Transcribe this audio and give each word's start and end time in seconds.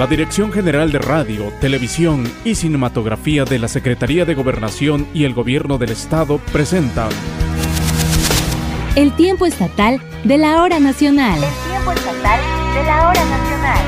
La 0.00 0.06
Dirección 0.06 0.50
General 0.50 0.90
de 0.90 0.98
Radio, 0.98 1.52
Televisión 1.60 2.24
y 2.42 2.54
Cinematografía 2.54 3.44
de 3.44 3.58
la 3.58 3.68
Secretaría 3.68 4.24
de 4.24 4.34
Gobernación 4.34 5.06
y 5.12 5.24
el 5.24 5.34
Gobierno 5.34 5.76
del 5.76 5.90
Estado 5.90 6.38
presentan 6.38 7.10
El 8.96 9.14
tiempo 9.14 9.44
estatal 9.44 10.00
de 10.24 10.38
la 10.38 10.62
hora 10.62 10.80
nacional. 10.80 11.34
El 11.34 11.70
tiempo 11.70 11.92
estatal 11.92 12.40
de 12.74 12.82
la 12.82 13.08
hora 13.10 13.24
nacional. 13.26 13.84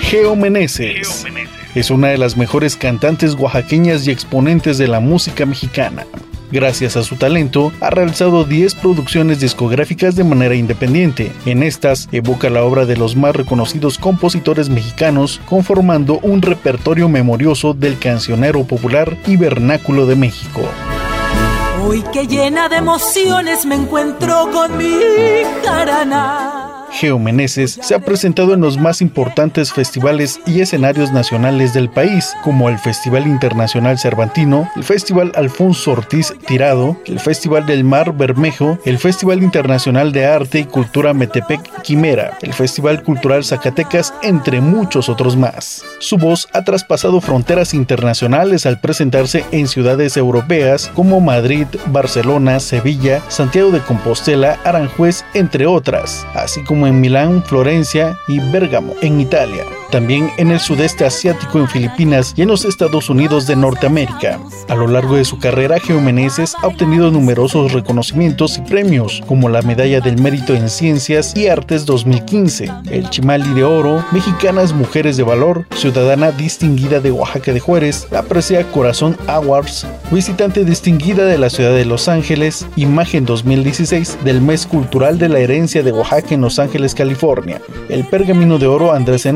Geo 0.00 0.34
Meneses. 0.36 1.26
Es 1.74 1.90
una 1.90 2.08
de 2.08 2.16
las 2.16 2.38
mejores 2.38 2.76
cantantes 2.76 3.34
oaxaqueñas 3.34 4.06
y 4.06 4.10
exponentes 4.10 4.78
de 4.78 4.88
la 4.88 5.00
música 5.00 5.44
mexicana. 5.44 6.06
Gracias 6.50 6.96
a 6.96 7.02
su 7.02 7.16
talento, 7.16 7.72
ha 7.80 7.90
realizado 7.90 8.44
10 8.44 8.76
producciones 8.76 9.40
discográficas 9.40 10.14
de 10.14 10.24
manera 10.24 10.54
independiente. 10.54 11.32
En 11.44 11.62
estas, 11.62 12.08
evoca 12.12 12.50
la 12.50 12.62
obra 12.62 12.86
de 12.86 12.96
los 12.96 13.16
más 13.16 13.34
reconocidos 13.34 13.98
compositores 13.98 14.68
mexicanos, 14.68 15.40
conformando 15.46 16.18
un 16.22 16.42
repertorio 16.42 17.08
memorioso 17.08 17.74
del 17.74 17.98
cancionero 17.98 18.64
popular 18.64 19.16
y 19.26 19.36
vernáculo 19.36 20.06
de 20.06 20.16
México. 20.16 20.62
Hoy 21.84 22.02
que 22.12 22.26
llena 22.26 22.68
de 22.68 22.76
emociones 22.76 23.64
me 23.66 23.76
encuentro 23.76 24.50
con 24.52 24.76
mi 24.76 24.98
carana. 25.64 26.45
Geo 26.96 27.18
Meneses 27.18 27.78
se 27.82 27.94
ha 27.94 27.98
presentado 27.98 28.54
en 28.54 28.62
los 28.62 28.78
más 28.78 29.02
importantes 29.02 29.70
festivales 29.70 30.40
y 30.46 30.60
escenarios 30.60 31.12
nacionales 31.12 31.74
del 31.74 31.90
país, 31.90 32.34
como 32.42 32.70
el 32.70 32.78
Festival 32.78 33.26
Internacional 33.26 33.98
Cervantino, 33.98 34.70
el 34.76 34.82
Festival 34.82 35.32
Alfonso 35.34 35.92
Ortiz 35.92 36.32
Tirado, 36.46 36.96
el 37.04 37.20
Festival 37.20 37.66
del 37.66 37.84
Mar 37.84 38.14
Bermejo, 38.16 38.78
el 38.86 38.98
Festival 38.98 39.42
Internacional 39.42 40.12
de 40.12 40.24
Arte 40.24 40.60
y 40.60 40.64
Cultura 40.64 41.12
Metepec 41.12 41.82
Quimera, 41.82 42.38
el 42.40 42.54
Festival 42.54 43.02
Cultural 43.02 43.44
Zacatecas, 43.44 44.14
entre 44.22 44.62
muchos 44.62 45.10
otros 45.10 45.36
más. 45.36 45.84
Su 45.98 46.16
voz 46.16 46.48
ha 46.54 46.64
traspasado 46.64 47.20
fronteras 47.20 47.74
internacionales 47.74 48.64
al 48.64 48.80
presentarse 48.80 49.44
en 49.50 49.68
ciudades 49.68 50.16
europeas 50.16 50.90
como 50.94 51.20
Madrid, 51.20 51.66
Barcelona, 51.88 52.58
Sevilla, 52.58 53.22
Santiago 53.28 53.70
de 53.70 53.80
Compostela, 53.80 54.58
Aranjuez, 54.64 55.24
entre 55.34 55.66
otras, 55.66 56.26
así 56.34 56.64
como 56.64 56.85
en 56.86 57.00
Milán, 57.00 57.42
Florencia 57.44 58.18
y 58.26 58.40
Bérgamo, 58.50 58.94
en 59.02 59.20
Italia. 59.20 59.64
También 59.90 60.30
en 60.36 60.50
el 60.50 60.60
sudeste 60.60 61.04
asiático, 61.04 61.58
en 61.58 61.68
Filipinas 61.68 62.34
y 62.36 62.42
en 62.42 62.48
los 62.48 62.64
Estados 62.64 63.08
Unidos 63.08 63.46
de 63.46 63.56
Norteamérica. 63.56 64.40
A 64.68 64.74
lo 64.74 64.86
largo 64.86 65.16
de 65.16 65.24
su 65.24 65.38
carrera, 65.38 65.78
Geo 65.78 66.00
Meneses 66.00 66.54
ha 66.62 66.66
obtenido 66.66 67.10
numerosos 67.10 67.72
reconocimientos 67.72 68.58
y 68.58 68.62
premios, 68.62 69.22
como 69.26 69.48
la 69.48 69.62
Medalla 69.62 70.00
del 70.00 70.20
Mérito 70.20 70.54
en 70.54 70.68
Ciencias 70.68 71.36
y 71.36 71.48
Artes 71.48 71.86
2015, 71.86 72.70
el 72.90 73.08
Chimali 73.10 73.52
de 73.54 73.64
Oro, 73.64 74.04
Mexicanas 74.12 74.72
Mujeres 74.72 75.16
de 75.16 75.22
Valor, 75.22 75.66
Ciudadana 75.74 76.32
Distinguida 76.32 77.00
de 77.00 77.12
Oaxaca 77.12 77.52
de 77.52 77.60
Juárez, 77.60 78.08
la 78.10 78.22
Precia 78.22 78.64
Corazón 78.72 79.16
Awards, 79.26 79.86
Visitante 80.10 80.64
Distinguida 80.64 81.24
de 81.24 81.38
la 81.38 81.50
Ciudad 81.50 81.74
de 81.74 81.84
Los 81.84 82.08
Ángeles, 82.08 82.66
Imagen 82.76 83.24
2016 83.24 84.18
del 84.24 84.40
Mes 84.40 84.66
Cultural 84.66 85.18
de 85.18 85.28
la 85.28 85.38
Herencia 85.38 85.82
de 85.82 85.92
Oaxaca 85.92 86.34
en 86.34 86.40
Los 86.40 86.58
Ángeles, 86.58 86.94
California, 86.94 87.60
el 87.88 88.04
Pergamino 88.06 88.58
de 88.58 88.66
Oro 88.66 88.92
Andrés 88.92 89.26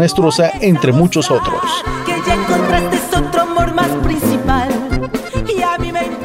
Entre 0.61 0.93
muchos 0.93 1.31
otros. 1.31 1.63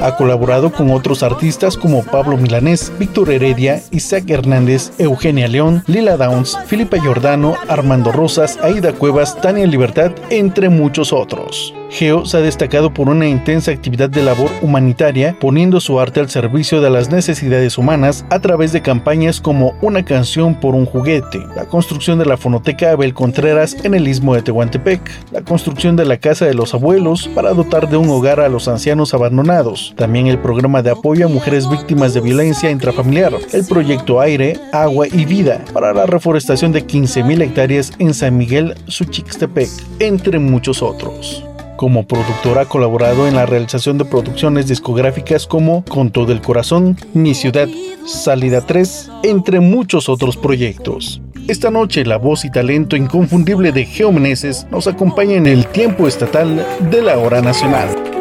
Ha 0.06 0.18
colaborado 0.18 0.72
con 0.72 0.92
otros 0.92 1.24
artistas 1.24 1.76
como 1.76 2.04
Pablo 2.04 2.38
Milanés, 2.38 2.94
Víctor 3.00 3.32
Heredia, 3.32 3.82
Isaac 3.90 4.30
Hernández, 4.30 4.92
Eugenia 5.00 5.48
León, 5.48 5.84
Lila 5.88 6.16
Downs, 6.16 6.56
Filipe 6.68 7.02
Giordano, 7.02 7.56
Armando 7.68 8.12
Rosas, 8.12 8.60
Aida 8.62 8.94
Cuevas, 8.94 9.42
Tania 9.42 9.66
Libertad, 9.66 10.12
entre 10.30 10.70
muchos 10.70 11.12
otros. 11.12 11.74
Geo 11.90 12.26
se 12.26 12.38
ha 12.38 12.42
destacado 12.42 12.94
por 12.94 13.10
una 13.10 13.28
intensa 13.28 13.72
actividad 13.72 14.10
de 14.10 14.22
labor 14.22 14.50
humanitaria, 14.62 15.38
poniendo 15.40 15.80
su 15.80 16.00
arte 16.00 16.20
al 16.20 16.30
servicio 16.30 16.82
de 16.82 16.90
las 16.90 17.10
necesidades 17.10 17.78
humanas 17.78 18.26
a 18.30 18.40
través 18.40 18.74
de 18.74 18.82
campañas 18.82 19.40
como 19.40 19.74
Una 19.82 20.04
canción 20.04 20.60
por 20.60 20.76
un 20.76 20.86
juguete, 20.86 21.40
la 21.56 21.66
construcción 21.66 22.20
de 22.20 22.26
la 22.26 22.38
fonoteca 22.38 22.92
Abel 22.92 23.14
Contreras 23.14 23.78
en 23.84 23.94
el 23.94 24.08
istmo 24.08 24.36
de 24.36 24.42
Tehuantepec, 24.42 25.02
la 25.32 25.42
construcción 25.42 25.96
de 25.96 26.06
la 26.06 26.18
casa 26.18 26.46
de 26.46 26.54
los 26.54 26.74
abuelos 26.74 27.30
para 27.34 27.54
dotar 27.54 27.90
de 27.90 27.98
un 27.98 28.10
hogar 28.10 28.40
a 28.40 28.50
los 28.50 28.68
ancianos 28.68 29.14
abandonados, 29.14 29.95
también 29.96 30.28
el 30.28 30.40
programa 30.40 30.82
de 30.82 30.92
apoyo 30.92 31.26
a 31.26 31.30
mujeres 31.30 31.70
víctimas 31.70 32.14
de 32.14 32.22
violencia 32.22 32.72
intrafamiliar, 32.72 33.34
el 33.52 33.66
proyecto 33.66 34.20
Aire, 34.20 34.60
Agua 34.72 35.08
y 35.08 35.26
Vida 35.26 35.64
para 35.74 35.94
la 35.94 36.06
reforestación 36.06 36.72
de 36.72 36.86
15.000 36.86 37.42
hectáreas 37.42 37.92
en 38.00 38.14
San 38.14 38.38
Miguel, 38.38 38.76
Suchixtepec, 38.88 39.70
entre 40.00 40.40
muchos 40.40 40.82
otros. 40.82 41.44
Como 41.78 42.08
productora 42.08 42.62
ha 42.62 42.66
colaborado 42.66 43.28
en 43.28 43.36
la 43.36 43.46
realización 43.46 43.98
de 43.98 44.06
producciones 44.06 44.68
discográficas 44.68 45.46
como 45.46 45.84
Con 45.84 46.10
todo 46.10 46.32
el 46.32 46.42
corazón, 46.42 46.98
Mi 47.14 47.34
ciudad, 47.34 47.68
Salida 48.06 48.62
3, 48.62 49.12
entre 49.24 49.60
muchos 49.60 50.08
otros 50.08 50.38
proyectos. 50.38 51.22
Esta 51.48 51.70
noche 51.70 52.06
la 52.06 52.18
voz 52.18 52.46
y 52.46 52.50
talento 52.50 52.96
inconfundible 52.96 53.72
de 53.72 53.86
Geomeneses 53.86 54.66
nos 54.72 54.88
acompaña 54.88 55.36
en 55.36 55.46
el 55.46 55.68
tiempo 55.68 56.08
estatal 56.08 56.66
de 56.90 57.02
la 57.02 57.20
hora 57.20 57.42
nacional. 57.42 58.15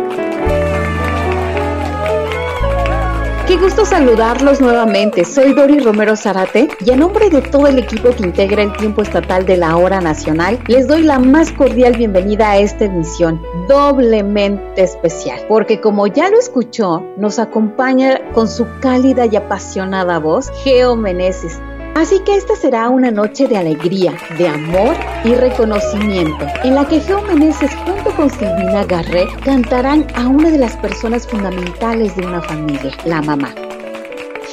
Qué 3.47 3.59
gusto 3.59 3.85
saludarlos 3.85 4.63
nuevamente. 4.63 5.23
Soy 5.23 5.53
Dori 5.53 5.79
Romero 5.79 6.17
Zarate 6.17 6.67
y 6.81 6.91
a 6.91 6.97
nombre 6.97 7.29
de 7.29 7.43
todo 7.43 7.67
el 7.67 7.79
equipo 7.79 8.09
que 8.09 8.23
integra 8.23 8.63
el 8.63 8.73
tiempo 8.73 9.03
estatal 9.03 9.45
de 9.45 9.59
la 9.59 9.77
hora 9.77 10.01
nacional, 10.01 10.59
les 10.67 10.89
doy 10.89 11.03
la 11.03 11.19
más 11.19 11.53
cordial 11.53 11.95
bienvenida 11.95 12.53
a 12.53 12.57
esta 12.57 12.87
emisión 12.87 13.43
doblemente 13.69 14.83
especial, 14.83 15.41
porque 15.47 15.79
como 15.79 16.07
ya 16.07 16.31
lo 16.31 16.39
escuchó, 16.39 17.05
nos 17.19 17.39
acompaña 17.39 18.19
con 18.33 18.49
su 18.49 18.67
cálida 18.81 19.27
y 19.27 19.37
apasionada 19.37 20.19
voz 20.19 20.51
Geo 20.63 20.97
Meneses 20.97 21.61
Así 21.95 22.19
que 22.21 22.37
esta 22.37 22.57
será 22.57 22.89
una 22.89 23.11
noche 23.11 23.47
de 23.47 23.57
alegría, 23.57 24.15
de 24.37 24.49
amor 24.49 24.97
y 25.25 25.35
reconocimiento, 25.35 26.47
en 26.65 26.75
la 26.75 26.87
que 26.87 27.01
Geo 27.01 27.23
Meneses 27.23 27.71
junto 27.87 28.11
con 28.17 28.29
Silvina 28.29 28.85
Garré 28.85 29.27
cantarán 29.45 30.07
a 30.15 30.27
una 30.27 30.51
de 30.51 30.59
las 30.59 30.77
personas 30.79 31.27
fundamentales 31.27 32.17
de 32.17 32.27
una 32.27 32.43
familia, 32.43 32.93
la 33.05 33.23
mamá. 33.23 33.55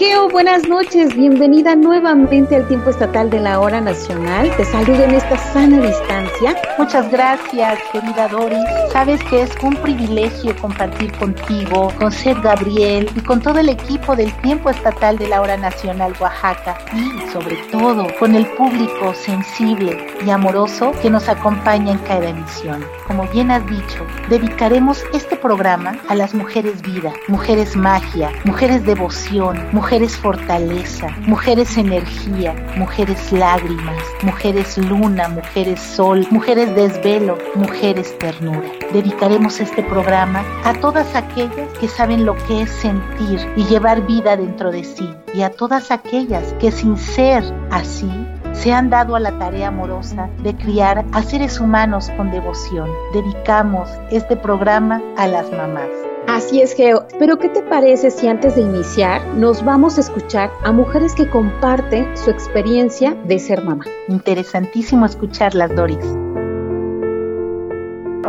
Geo, 0.01 0.29
buenas 0.29 0.67
noches, 0.67 1.15
bienvenida 1.15 1.75
nuevamente 1.75 2.55
al 2.55 2.67
tiempo 2.67 2.89
estatal 2.89 3.29
de 3.29 3.39
la 3.39 3.59
hora 3.59 3.79
nacional. 3.79 4.51
Te 4.57 4.65
saludo 4.65 5.03
en 5.03 5.11
esta 5.11 5.37
sana 5.37 5.79
distancia. 5.79 6.59
Muchas 6.79 7.11
gracias, 7.11 7.77
querida 7.91 8.27
Doris. 8.27 8.57
Sabes 8.91 9.23
que 9.25 9.43
es 9.43 9.51
un 9.61 9.75
privilegio 9.75 10.55
compartir 10.59 11.11
contigo, 11.19 11.93
con 11.99 12.11
Seth 12.11 12.41
Gabriel 12.41 13.07
y 13.15 13.19
con 13.19 13.41
todo 13.41 13.59
el 13.59 13.69
equipo 13.69 14.15
del 14.15 14.33
tiempo 14.41 14.71
estatal 14.71 15.19
de 15.19 15.29
la 15.29 15.39
hora 15.39 15.55
nacional 15.55 16.15
Oaxaca 16.19 16.79
y 16.95 17.29
sobre 17.31 17.57
todo 17.71 18.07
con 18.17 18.33
el 18.33 18.47
público 18.47 19.13
sensible 19.13 20.07
y 20.25 20.31
amoroso 20.31 20.93
que 21.03 21.11
nos 21.11 21.29
acompaña 21.29 21.91
en 21.91 21.99
cada 21.99 22.27
emisión. 22.27 22.83
Como 23.05 23.27
bien 23.27 23.51
has 23.51 23.63
dicho, 23.67 24.03
dedicaremos 24.29 25.03
este 25.13 25.35
programa 25.35 25.99
a 26.07 26.15
las 26.15 26.33
mujeres 26.33 26.81
vida, 26.81 27.13
mujeres 27.27 27.75
magia, 27.75 28.31
mujeres 28.45 28.83
devoción, 28.83 29.63
mujeres 29.71 29.90
mujeres 29.91 30.15
fortaleza, 30.15 31.07
mujeres 31.27 31.77
energía, 31.77 32.55
mujeres 32.77 33.29
lágrimas, 33.33 34.01
mujeres 34.23 34.77
luna, 34.77 35.27
mujeres 35.27 35.81
sol, 35.81 36.25
mujeres 36.31 36.73
desvelo, 36.75 37.37
mujeres 37.55 38.17
ternura. 38.17 38.69
Dedicaremos 38.93 39.59
este 39.59 39.83
programa 39.83 40.45
a 40.63 40.73
todas 40.75 41.13
aquellas 41.13 41.67
que 41.77 41.89
saben 41.89 42.25
lo 42.25 42.37
que 42.47 42.61
es 42.61 42.69
sentir 42.69 43.45
y 43.57 43.65
llevar 43.65 44.07
vida 44.07 44.37
dentro 44.37 44.71
de 44.71 44.85
sí 44.85 45.13
y 45.33 45.41
a 45.41 45.49
todas 45.49 45.91
aquellas 45.91 46.53
que 46.53 46.71
sin 46.71 46.97
ser 46.97 47.43
así 47.69 48.09
se 48.53 48.71
han 48.71 48.89
dado 48.89 49.17
a 49.17 49.19
la 49.19 49.37
tarea 49.39 49.67
amorosa 49.67 50.29
de 50.41 50.55
criar 50.55 51.03
a 51.11 51.21
seres 51.21 51.59
humanos 51.59 52.09
con 52.15 52.31
devoción. 52.31 52.89
Dedicamos 53.11 53.89
este 54.09 54.37
programa 54.37 55.01
a 55.17 55.27
las 55.27 55.51
mamás. 55.51 56.10
Así 56.31 56.61
es, 56.61 56.73
Geo. 56.73 57.05
Pero 57.19 57.37
¿qué 57.37 57.49
te 57.49 57.61
parece 57.61 58.09
si 58.09 58.29
antes 58.29 58.55
de 58.55 58.61
iniciar 58.61 59.21
nos 59.35 59.65
vamos 59.65 59.97
a 59.97 60.01
escuchar 60.01 60.49
a 60.63 60.71
mujeres 60.71 61.13
que 61.13 61.29
comparten 61.29 62.15
su 62.15 62.29
experiencia 62.29 63.15
de 63.25 63.37
ser 63.37 63.61
mamá? 63.65 63.83
Interesantísimo 64.07 65.05
escucharlas, 65.05 65.75
Doris. 65.75 66.30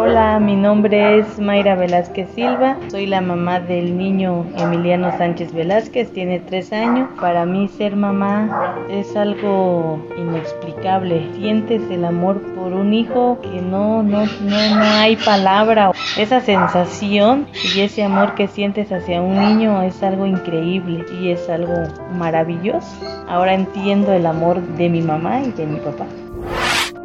Hola, 0.04 0.40
mi 0.40 0.56
nombre 0.56 1.20
es 1.20 1.38
Mayra 1.38 1.76
Velázquez 1.76 2.28
Silva, 2.34 2.76
soy 2.90 3.06
la 3.06 3.20
mamá 3.20 3.60
del 3.60 3.96
niño 3.96 4.44
Emiliano 4.58 5.16
Sánchez 5.16 5.52
Velázquez, 5.54 6.12
tiene 6.12 6.40
tres 6.40 6.72
años. 6.72 7.08
Para 7.20 7.46
mí 7.46 7.68
ser 7.68 7.94
mamá 7.94 8.84
es 8.90 9.14
algo 9.14 10.04
inexplicable. 10.18 11.24
Sientes 11.36 11.88
el 11.88 12.04
amor 12.04 12.42
por 12.56 12.72
un 12.72 12.92
hijo 12.92 13.38
que 13.42 13.62
no, 13.62 14.02
no, 14.02 14.26
no, 14.26 14.76
no 14.76 14.82
hay 14.82 15.14
palabra. 15.14 15.92
Esa 16.16 16.40
sensación 16.40 17.46
y 17.72 17.82
ese 17.82 18.02
amor 18.02 18.34
que 18.34 18.48
sientes 18.48 18.90
hacia 18.90 19.22
un 19.22 19.38
niño 19.38 19.82
es 19.82 20.02
algo 20.02 20.26
increíble 20.26 21.04
y 21.20 21.30
es 21.30 21.48
algo 21.48 21.74
maravilloso. 22.18 22.88
Ahora 23.28 23.54
entiendo 23.54 24.12
el 24.12 24.26
amor 24.26 24.60
de 24.60 24.88
mi 24.88 25.00
mamá 25.00 25.42
y 25.42 25.52
de 25.52 25.64
mi 25.64 25.78
papá. 25.78 26.06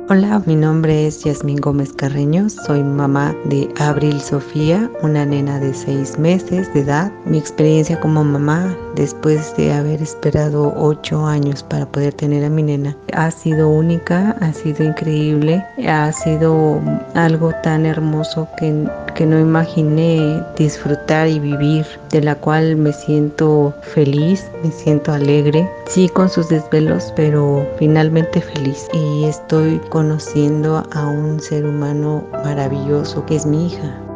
Hola, 0.10 0.42
mi 0.46 0.56
nombre 0.56 1.06
es 1.06 1.26
Yasmín 1.26 1.58
Gómez 1.58 1.92
Carreño, 1.92 2.50
soy 2.50 2.82
mamá 2.82 3.36
de 3.44 3.68
Abril 3.78 4.22
Sofía, 4.22 4.90
una 5.02 5.26
nena 5.26 5.60
de 5.60 5.74
seis 5.74 6.18
meses 6.18 6.74
de 6.74 6.80
edad. 6.80 7.12
Mi 7.26 7.38
experiencia 7.38 8.00
como 8.00 8.24
mamá, 8.24 8.74
después 8.98 9.56
de 9.56 9.72
haber 9.72 10.02
esperado 10.02 10.74
ocho 10.76 11.26
años 11.26 11.64
para 11.64 11.86
poder 11.86 12.14
tener 12.14 12.44
a 12.44 12.50
mi 12.50 12.64
nena, 12.64 12.98
ha 13.14 13.32
sido 13.32 13.70
única, 13.70 14.36
ha 14.42 14.52
sido 14.52 14.84
increíble, 14.84 15.64
ha 15.88 16.12
sido 16.12 16.82
algo 17.14 17.54
tan 17.64 17.86
hermoso 17.86 18.48
que, 18.58 18.88
que 19.16 19.26
no 19.26 19.40
imaginé 19.40 20.44
disfrutar 20.58 21.28
y 21.28 21.40
vivir, 21.40 21.86
de 22.10 22.22
la 22.22 22.36
cual 22.36 22.76
me 22.76 22.92
siento 22.92 23.74
feliz, 23.82 24.50
me 24.64 24.72
siento 24.72 25.14
alegre, 25.14 25.70
sí 25.88 26.10
con 26.10 26.30
sus 26.30 26.50
desvelos, 26.50 27.14
pero 27.16 27.66
finalmente 27.78 28.42
feliz. 28.42 28.88
Y 28.94 29.26
estoy 29.26 29.80
conociendo 29.90 30.84
a 30.92 31.08
un 31.08 31.40
ser 31.40 31.66
humano 31.66 32.24
maravilloso 32.44 33.26
que 33.26 33.36
es 33.36 33.46
mi 33.46 33.68
hija. 33.68 34.07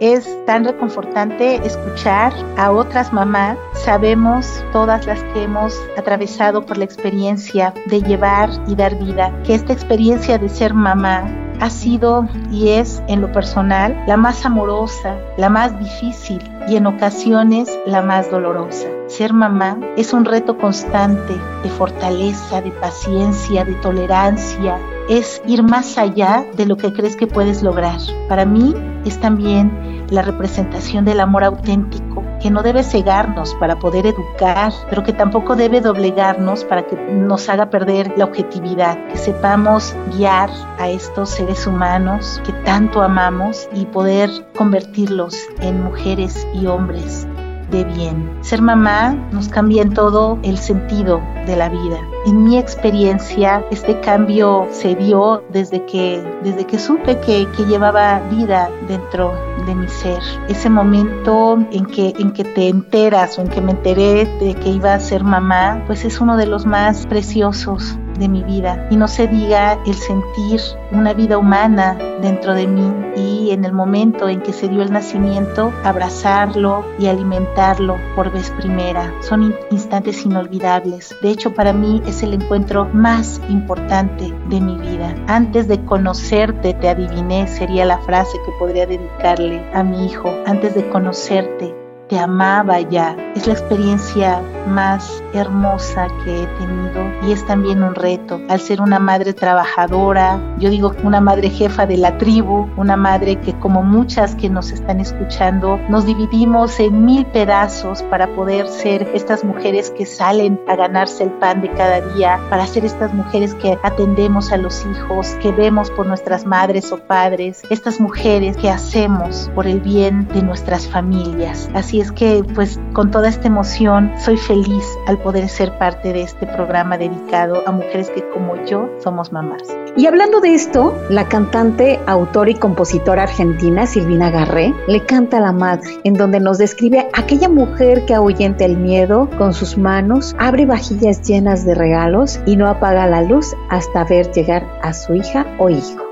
Es 0.00 0.28
tan 0.44 0.64
reconfortante 0.64 1.56
escuchar 1.66 2.32
a 2.58 2.70
otras 2.70 3.12
mamás. 3.12 3.56
Sabemos 3.72 4.64
todas 4.72 5.06
las 5.06 5.22
que 5.32 5.44
hemos 5.44 5.74
atravesado 5.96 6.66
por 6.66 6.76
la 6.76 6.84
experiencia 6.84 7.72
de 7.86 8.02
llevar 8.02 8.50
y 8.66 8.74
dar 8.74 8.98
vida, 8.98 9.32
que 9.44 9.54
esta 9.54 9.72
experiencia 9.72 10.36
de 10.36 10.50
ser 10.50 10.74
mamá 10.74 11.45
ha 11.60 11.70
sido 11.70 12.28
y 12.50 12.70
es 12.70 13.02
en 13.08 13.20
lo 13.20 13.32
personal 13.32 13.96
la 14.06 14.16
más 14.16 14.44
amorosa, 14.44 15.16
la 15.36 15.48
más 15.48 15.78
difícil 15.78 16.40
y 16.68 16.76
en 16.76 16.86
ocasiones 16.86 17.68
la 17.86 18.02
más 18.02 18.30
dolorosa. 18.30 18.88
Ser 19.08 19.32
mamá 19.32 19.78
es 19.96 20.12
un 20.12 20.24
reto 20.24 20.58
constante 20.58 21.34
de 21.62 21.70
fortaleza, 21.70 22.60
de 22.60 22.72
paciencia, 22.72 23.64
de 23.64 23.74
tolerancia. 23.74 24.78
Es 25.08 25.40
ir 25.46 25.62
más 25.62 25.96
allá 25.96 26.44
de 26.56 26.66
lo 26.66 26.76
que 26.76 26.92
crees 26.92 27.16
que 27.16 27.28
puedes 27.28 27.62
lograr. 27.62 28.00
Para 28.28 28.44
mí 28.44 28.74
es 29.04 29.20
también 29.20 30.04
la 30.10 30.22
representación 30.22 31.04
del 31.04 31.20
amor 31.20 31.44
auténtico, 31.44 32.24
que 32.40 32.50
no 32.50 32.62
debe 32.62 32.82
cegarnos 32.82 33.54
para 33.54 33.78
poder 33.78 34.06
educar, 34.06 34.72
pero 34.88 35.02
que 35.02 35.12
tampoco 35.12 35.56
debe 35.56 35.80
doblegarnos 35.80 36.64
para 36.64 36.86
que 36.86 36.96
nos 36.96 37.48
haga 37.48 37.70
perder 37.70 38.12
la 38.16 38.24
objetividad, 38.24 38.98
que 39.08 39.16
sepamos 39.16 39.94
guiar 40.16 40.50
a 40.78 40.88
estos 40.88 41.30
seres 41.30 41.66
humanos 41.66 42.40
que 42.44 42.52
tanto 42.64 43.02
amamos 43.02 43.68
y 43.72 43.86
poder 43.86 44.30
convertirlos 44.56 45.36
en 45.60 45.82
mujeres 45.82 46.46
y 46.54 46.66
hombres 46.66 47.26
de 47.70 47.84
bien. 47.84 48.38
Ser 48.42 48.62
mamá 48.62 49.12
nos 49.32 49.48
cambia 49.48 49.82
en 49.82 49.92
todo 49.92 50.38
el 50.42 50.58
sentido 50.58 51.20
de 51.46 51.56
la 51.56 51.68
vida. 51.68 51.98
En 52.26 52.44
mi 52.44 52.58
experiencia, 52.58 53.64
este 53.70 54.00
cambio 54.00 54.66
se 54.70 54.94
dio 54.94 55.44
desde 55.50 55.84
que, 55.84 56.22
desde 56.42 56.64
que 56.64 56.78
supe 56.78 57.18
que, 57.20 57.46
que 57.56 57.64
llevaba 57.64 58.20
vida 58.30 58.70
dentro 58.88 59.32
de 59.66 59.74
mi 59.74 59.88
ser. 59.88 60.20
Ese 60.48 60.70
momento 60.70 61.58
en 61.72 61.86
que, 61.86 62.14
en 62.18 62.32
que 62.32 62.44
te 62.44 62.68
enteras 62.68 63.38
o 63.38 63.42
en 63.42 63.48
que 63.48 63.60
me 63.60 63.72
enteré 63.72 64.26
de 64.40 64.54
que 64.54 64.70
iba 64.70 64.94
a 64.94 65.00
ser 65.00 65.24
mamá, 65.24 65.82
pues 65.86 66.04
es 66.04 66.20
uno 66.20 66.36
de 66.36 66.46
los 66.46 66.66
más 66.66 67.06
preciosos 67.06 67.98
de 68.18 68.28
mi 68.28 68.42
vida 68.42 68.86
y 68.90 68.96
no 68.96 69.08
se 69.08 69.26
diga 69.26 69.78
el 69.86 69.94
sentir 69.94 70.60
una 70.92 71.12
vida 71.12 71.38
humana 71.38 71.96
dentro 72.20 72.54
de 72.54 72.66
mí 72.66 72.92
y 73.16 73.50
en 73.50 73.64
el 73.64 73.72
momento 73.72 74.28
en 74.28 74.40
que 74.40 74.52
se 74.52 74.68
dio 74.68 74.82
el 74.82 74.92
nacimiento 74.92 75.72
abrazarlo 75.84 76.84
y 76.98 77.06
alimentarlo 77.06 77.96
por 78.14 78.32
vez 78.32 78.50
primera. 78.52 79.12
Son 79.22 79.54
instantes 79.70 80.24
inolvidables. 80.24 81.14
De 81.22 81.30
hecho 81.30 81.54
para 81.54 81.72
mí 81.72 82.02
es 82.06 82.22
el 82.22 82.34
encuentro 82.34 82.88
más 82.92 83.40
importante 83.48 84.32
de 84.48 84.60
mi 84.60 84.76
vida. 84.76 85.14
Antes 85.26 85.68
de 85.68 85.84
conocerte 85.84 86.74
te 86.74 86.88
adiviné 86.88 87.46
sería 87.46 87.84
la 87.84 87.98
frase 87.98 88.36
que 88.44 88.52
podría 88.58 88.86
dedicarle 88.86 89.64
a 89.72 89.82
mi 89.82 90.06
hijo. 90.06 90.30
Antes 90.46 90.74
de 90.74 90.88
conocerte 90.88 91.85
te 92.08 92.18
amaba 92.18 92.80
ya. 92.80 93.16
Es 93.34 93.46
la 93.46 93.52
experiencia 93.52 94.40
más 94.66 95.22
hermosa 95.34 96.08
que 96.24 96.42
he 96.42 96.46
tenido 96.46 97.04
y 97.22 97.32
es 97.32 97.44
también 97.46 97.82
un 97.82 97.94
reto. 97.94 98.40
Al 98.48 98.60
ser 98.60 98.80
una 98.80 98.98
madre 98.98 99.32
trabajadora, 99.32 100.40
yo 100.58 100.70
digo 100.70 100.94
una 101.02 101.20
madre 101.20 101.50
jefa 101.50 101.86
de 101.86 101.96
la 101.98 102.16
tribu, 102.18 102.68
una 102.76 102.96
madre 102.96 103.36
que 103.36 103.52
como 103.58 103.82
muchas 103.82 104.34
que 104.34 104.48
nos 104.48 104.70
están 104.70 105.00
escuchando, 105.00 105.78
nos 105.88 106.06
dividimos 106.06 106.80
en 106.80 107.04
mil 107.04 107.26
pedazos 107.26 108.02
para 108.04 108.26
poder 108.34 108.66
ser 108.68 109.08
estas 109.14 109.44
mujeres 109.44 109.90
que 109.90 110.06
salen 110.06 110.60
a 110.66 110.76
ganarse 110.76 111.24
el 111.24 111.30
pan 111.30 111.60
de 111.60 111.70
cada 111.72 112.00
día, 112.14 112.40
para 112.48 112.66
ser 112.66 112.84
estas 112.84 113.12
mujeres 113.12 113.54
que 113.54 113.78
atendemos 113.82 114.52
a 114.52 114.56
los 114.56 114.84
hijos, 114.86 115.28
que 115.42 115.52
vemos 115.52 115.90
por 115.90 116.06
nuestras 116.06 116.46
madres 116.46 116.90
o 116.92 116.98
padres, 116.98 117.62
estas 117.70 118.00
mujeres 118.00 118.56
que 118.56 118.70
hacemos 118.70 119.50
por 119.54 119.66
el 119.66 119.80
bien 119.80 120.26
de 120.28 120.42
nuestras 120.42 120.88
familias. 120.88 121.68
Así 121.74 121.95
y 121.96 122.00
es 122.02 122.12
que 122.12 122.44
pues 122.54 122.78
con 122.92 123.10
toda 123.10 123.30
esta 123.30 123.46
emoción 123.46 124.12
soy 124.18 124.36
feliz 124.36 124.84
al 125.06 125.16
poder 125.16 125.48
ser 125.48 125.78
parte 125.78 126.12
de 126.12 126.20
este 126.24 126.46
programa 126.46 126.98
dedicado 126.98 127.62
a 127.66 127.72
mujeres 127.72 128.10
que 128.10 128.22
como 128.34 128.54
yo 128.66 128.90
somos 129.02 129.32
mamás. 129.32 129.62
Y 129.96 130.04
hablando 130.04 130.40
de 130.40 130.54
esto, 130.54 130.94
la 131.08 131.26
cantante, 131.26 131.98
autora 132.06 132.50
y 132.50 132.54
compositora 132.54 133.22
argentina 133.22 133.86
Silvina 133.86 134.30
Garré 134.30 134.74
le 134.88 135.06
canta 135.06 135.38
a 135.38 135.40
la 135.40 135.52
madre, 135.52 135.88
en 136.04 136.12
donde 136.12 136.38
nos 136.38 136.58
describe 136.58 137.08
aquella 137.14 137.48
mujer 137.48 138.04
que 138.04 138.12
ahuyenta 138.12 138.66
el 138.66 138.76
miedo 138.76 139.30
con 139.38 139.54
sus 139.54 139.78
manos, 139.78 140.36
abre 140.38 140.66
vajillas 140.66 141.22
llenas 141.22 141.64
de 141.64 141.74
regalos 141.74 142.40
y 142.44 142.56
no 142.56 142.68
apaga 142.68 143.06
la 143.06 143.22
luz 143.22 143.56
hasta 143.70 144.04
ver 144.04 144.30
llegar 144.32 144.66
a 144.82 144.92
su 144.92 145.14
hija 145.14 145.46
o 145.58 145.70
hijo. 145.70 146.05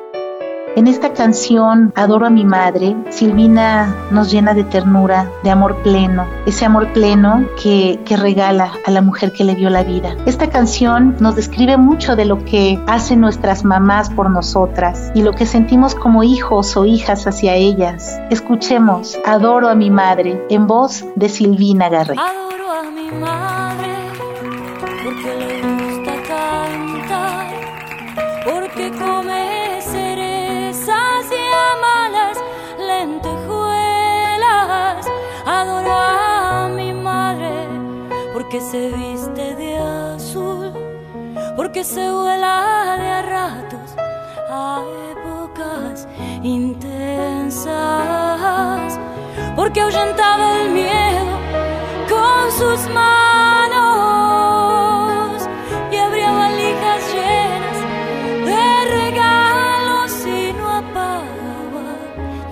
En 0.76 0.88
esta 0.88 1.12
canción, 1.12 1.92
Adoro 1.94 2.26
a 2.26 2.30
mi 2.30 2.44
madre, 2.44 2.96
Silvina 3.10 3.94
nos 4.10 4.32
llena 4.32 4.54
de 4.54 4.64
ternura, 4.64 5.30
de 5.44 5.50
amor 5.50 5.76
pleno, 5.84 6.26
ese 6.46 6.64
amor 6.64 6.92
pleno 6.92 7.46
que, 7.62 8.00
que, 8.04 8.16
regala 8.16 8.72
a 8.84 8.90
la 8.90 9.00
mujer 9.00 9.32
que 9.32 9.44
le 9.44 9.54
dio 9.54 9.70
la 9.70 9.84
vida. 9.84 10.16
Esta 10.26 10.50
canción 10.50 11.16
nos 11.20 11.36
describe 11.36 11.76
mucho 11.76 12.16
de 12.16 12.24
lo 12.24 12.44
que 12.44 12.80
hacen 12.88 13.20
nuestras 13.20 13.64
mamás 13.64 14.10
por 14.10 14.28
nosotras 14.30 15.12
y 15.14 15.22
lo 15.22 15.32
que 15.32 15.46
sentimos 15.46 15.94
como 15.94 16.24
hijos 16.24 16.76
o 16.76 16.84
hijas 16.84 17.28
hacia 17.28 17.54
ellas. 17.54 18.18
Escuchemos 18.30 19.16
Adoro 19.24 19.68
a 19.68 19.76
mi 19.76 19.90
madre 19.90 20.44
en 20.50 20.66
voz 20.66 21.04
de 21.14 21.28
Silvina 21.28 21.88
Garré. 21.88 22.16
Adoro 22.18 22.72
a 22.72 22.90
mi 22.90 23.10
madre 23.12 23.63
porque 38.54 38.70
se 38.70 38.88
viste 38.88 39.56
de 39.56 39.76
azul, 39.78 40.72
porque 41.56 41.82
se 41.82 42.08
vuela 42.08 42.96
de 43.00 43.08
a 43.08 43.22
ratos 43.22 43.96
a 44.48 44.80
épocas 45.10 46.06
intensas, 46.44 47.66
porque 49.56 49.80
ahuyentaba 49.80 50.60
el 50.60 50.70
miedo 50.70 51.36
con 52.08 52.52
sus 52.52 52.88
manos 52.94 53.82
y 55.90 55.96
abría 55.96 56.30
valijas 56.30 57.12
llenas 57.12 57.78
de 58.44 58.84
regalos 59.00 60.26
y 60.26 60.52
no 60.52 60.68
apagaba 60.68 61.96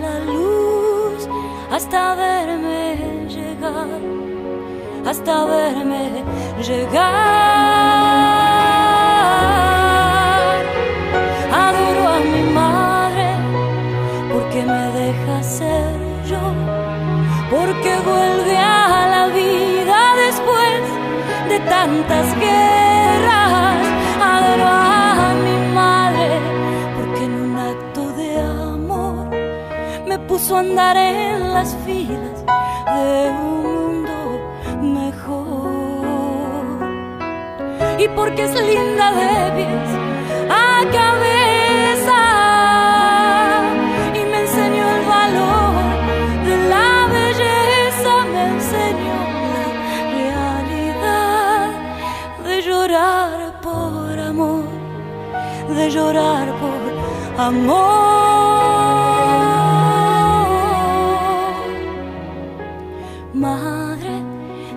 la 0.01 0.19
luz 0.25 1.29
hasta 1.71 2.17
verme 2.17 2.73
hasta 5.07 5.45
verme 5.45 6.25
llegar. 6.67 7.03
Adoro 11.65 12.09
a 12.09 12.19
mi 12.33 12.43
madre 12.53 13.29
porque 14.33 14.63
me 14.63 14.85
deja 15.01 15.43
ser 15.43 15.93
yo, 16.31 16.45
porque 17.51 17.93
vuelve 18.11 18.57
a 18.57 19.09
la 19.15 19.25
vida 19.29 19.99
después 20.27 20.83
de 21.49 21.59
tantas 21.69 22.27
guerras. 22.39 23.87
Adoro 24.35 24.67
a 24.67 25.35
mi 25.47 25.57
madre 25.75 26.29
porque 26.97 27.25
en 27.25 27.35
un 27.45 27.57
acto 27.59 28.03
de 28.21 28.31
amor 28.41 29.29
me 30.09 30.19
puso 30.21 30.57
a 30.57 30.61
andar 30.61 30.97
en 30.97 31.53
las 31.53 31.77
filas 31.85 32.39
de 32.95 33.31
un 33.31 33.42
porque 38.15 38.43
es 38.45 38.55
linda 38.55 39.13
de 39.13 39.53
pies 39.57 39.91
a 40.51 40.85
cabeza 40.99 42.21
y 44.15 44.25
me 44.31 44.41
enseñó 44.41 44.85
el 44.97 45.05
valor 45.07 45.75
de 46.47 46.57
la 46.69 47.07
belleza, 47.17 48.13
me 48.33 48.43
enseñó 48.57 49.21
la 49.55 49.67
realidad 50.19 51.71
de 52.45 52.63
llorar 52.63 53.61
por 53.61 54.19
amor, 54.19 54.65
de 55.69 55.91
llorar 55.91 56.47
por 56.63 56.81
amor. 57.41 58.13
Madre, 63.35 64.15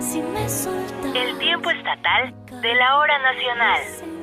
si 0.00 0.22
me 0.22 0.48
soltas. 0.48 1.14
El 1.14 1.38
tiempo 1.38 1.70
estatal 1.70 2.34
de 2.66 2.74
la 2.74 2.96
hora 2.98 3.16
nacional. 3.20 4.15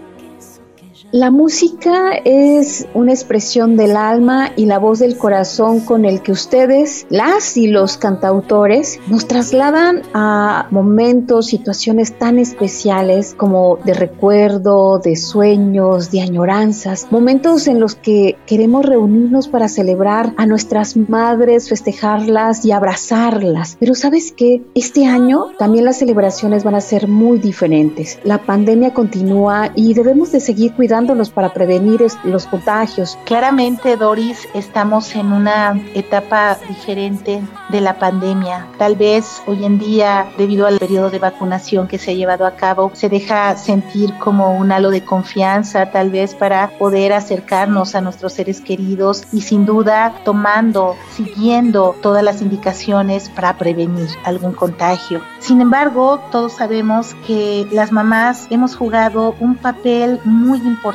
La 1.13 1.29
música 1.29 2.13
es 2.25 2.87
una 2.95 3.11
expresión 3.11 3.77
del 3.77 3.95
alma 3.95 4.49
y 4.55 4.65
la 4.65 4.79
voz 4.79 4.97
del 4.97 5.15
corazón 5.15 5.81
con 5.81 6.05
el 6.05 6.23
que 6.23 6.31
ustedes, 6.31 7.05
las 7.11 7.55
y 7.55 7.67
los 7.67 7.97
cantautores, 7.97 8.99
nos 9.05 9.27
trasladan 9.27 10.01
a 10.15 10.65
momentos, 10.71 11.45
situaciones 11.45 12.17
tan 12.17 12.39
especiales 12.39 13.35
como 13.37 13.77
de 13.85 13.93
recuerdo, 13.93 14.97
de 14.97 15.15
sueños, 15.15 16.09
de 16.09 16.21
añoranzas, 16.21 17.05
momentos 17.11 17.67
en 17.67 17.79
los 17.79 17.93
que 17.93 18.35
queremos 18.47 18.83
reunirnos 18.83 19.47
para 19.47 19.67
celebrar 19.67 20.33
a 20.37 20.47
nuestras 20.47 20.97
madres, 20.97 21.69
festejarlas 21.69 22.65
y 22.65 22.71
abrazarlas. 22.71 23.77
Pero 23.79 23.93
sabes 23.93 24.33
qué, 24.35 24.63
este 24.73 25.05
año 25.05 25.51
también 25.59 25.85
las 25.85 25.99
celebraciones 25.99 26.63
van 26.63 26.73
a 26.73 26.81
ser 26.81 27.07
muy 27.07 27.37
diferentes. 27.37 28.17
La 28.23 28.39
pandemia 28.39 28.95
continúa 28.95 29.69
y 29.75 29.93
debemos 29.93 30.31
de 30.31 30.39
seguir 30.39 30.73
cuidándonos 31.03 31.31
para 31.31 31.51
prevenir 31.53 32.01
los 32.23 32.47
contagios. 32.47 33.17
Claramente, 33.25 33.97
Doris, 33.97 34.47
estamos 34.53 35.13
en 35.15 35.33
una 35.33 35.77
etapa 35.93 36.57
diferente 36.69 37.41
de 37.67 37.81
la 37.81 37.99
pandemia. 37.99 38.67
Tal 38.77 38.95
vez 38.95 39.41
hoy 39.45 39.65
en 39.65 39.79
día, 39.79 40.27
debido 40.37 40.65
al 40.65 40.77
periodo 40.77 41.09
de 41.09 41.19
vacunación 41.19 41.89
que 41.89 41.97
se 41.97 42.11
ha 42.11 42.13
llevado 42.13 42.45
a 42.45 42.55
cabo, 42.55 42.91
se 42.93 43.09
deja 43.09 43.57
sentir 43.57 44.17
como 44.17 44.55
un 44.57 44.71
halo 44.71 44.91
de 44.91 45.03
confianza, 45.03 45.91
tal 45.91 46.09
vez 46.09 46.35
para 46.35 46.69
poder 46.77 47.11
acercarnos 47.11 47.95
a 47.95 48.01
nuestros 48.01 48.31
seres 48.31 48.61
queridos 48.61 49.23
y 49.33 49.41
sin 49.41 49.65
duda 49.65 50.13
tomando, 50.23 50.95
siguiendo 51.11 51.97
todas 52.01 52.23
las 52.23 52.41
indicaciones 52.41 53.27
para 53.27 53.57
prevenir 53.57 54.07
algún 54.23 54.53
contagio. 54.53 55.21
Sin 55.39 55.59
embargo, 55.59 56.21
todos 56.31 56.53
sabemos 56.53 57.13
que 57.27 57.67
las 57.71 57.91
mamás 57.91 58.47
hemos 58.49 58.77
jugado 58.77 59.35
un 59.41 59.55
papel 59.55 60.21
muy 60.23 60.59
importante 60.59 60.92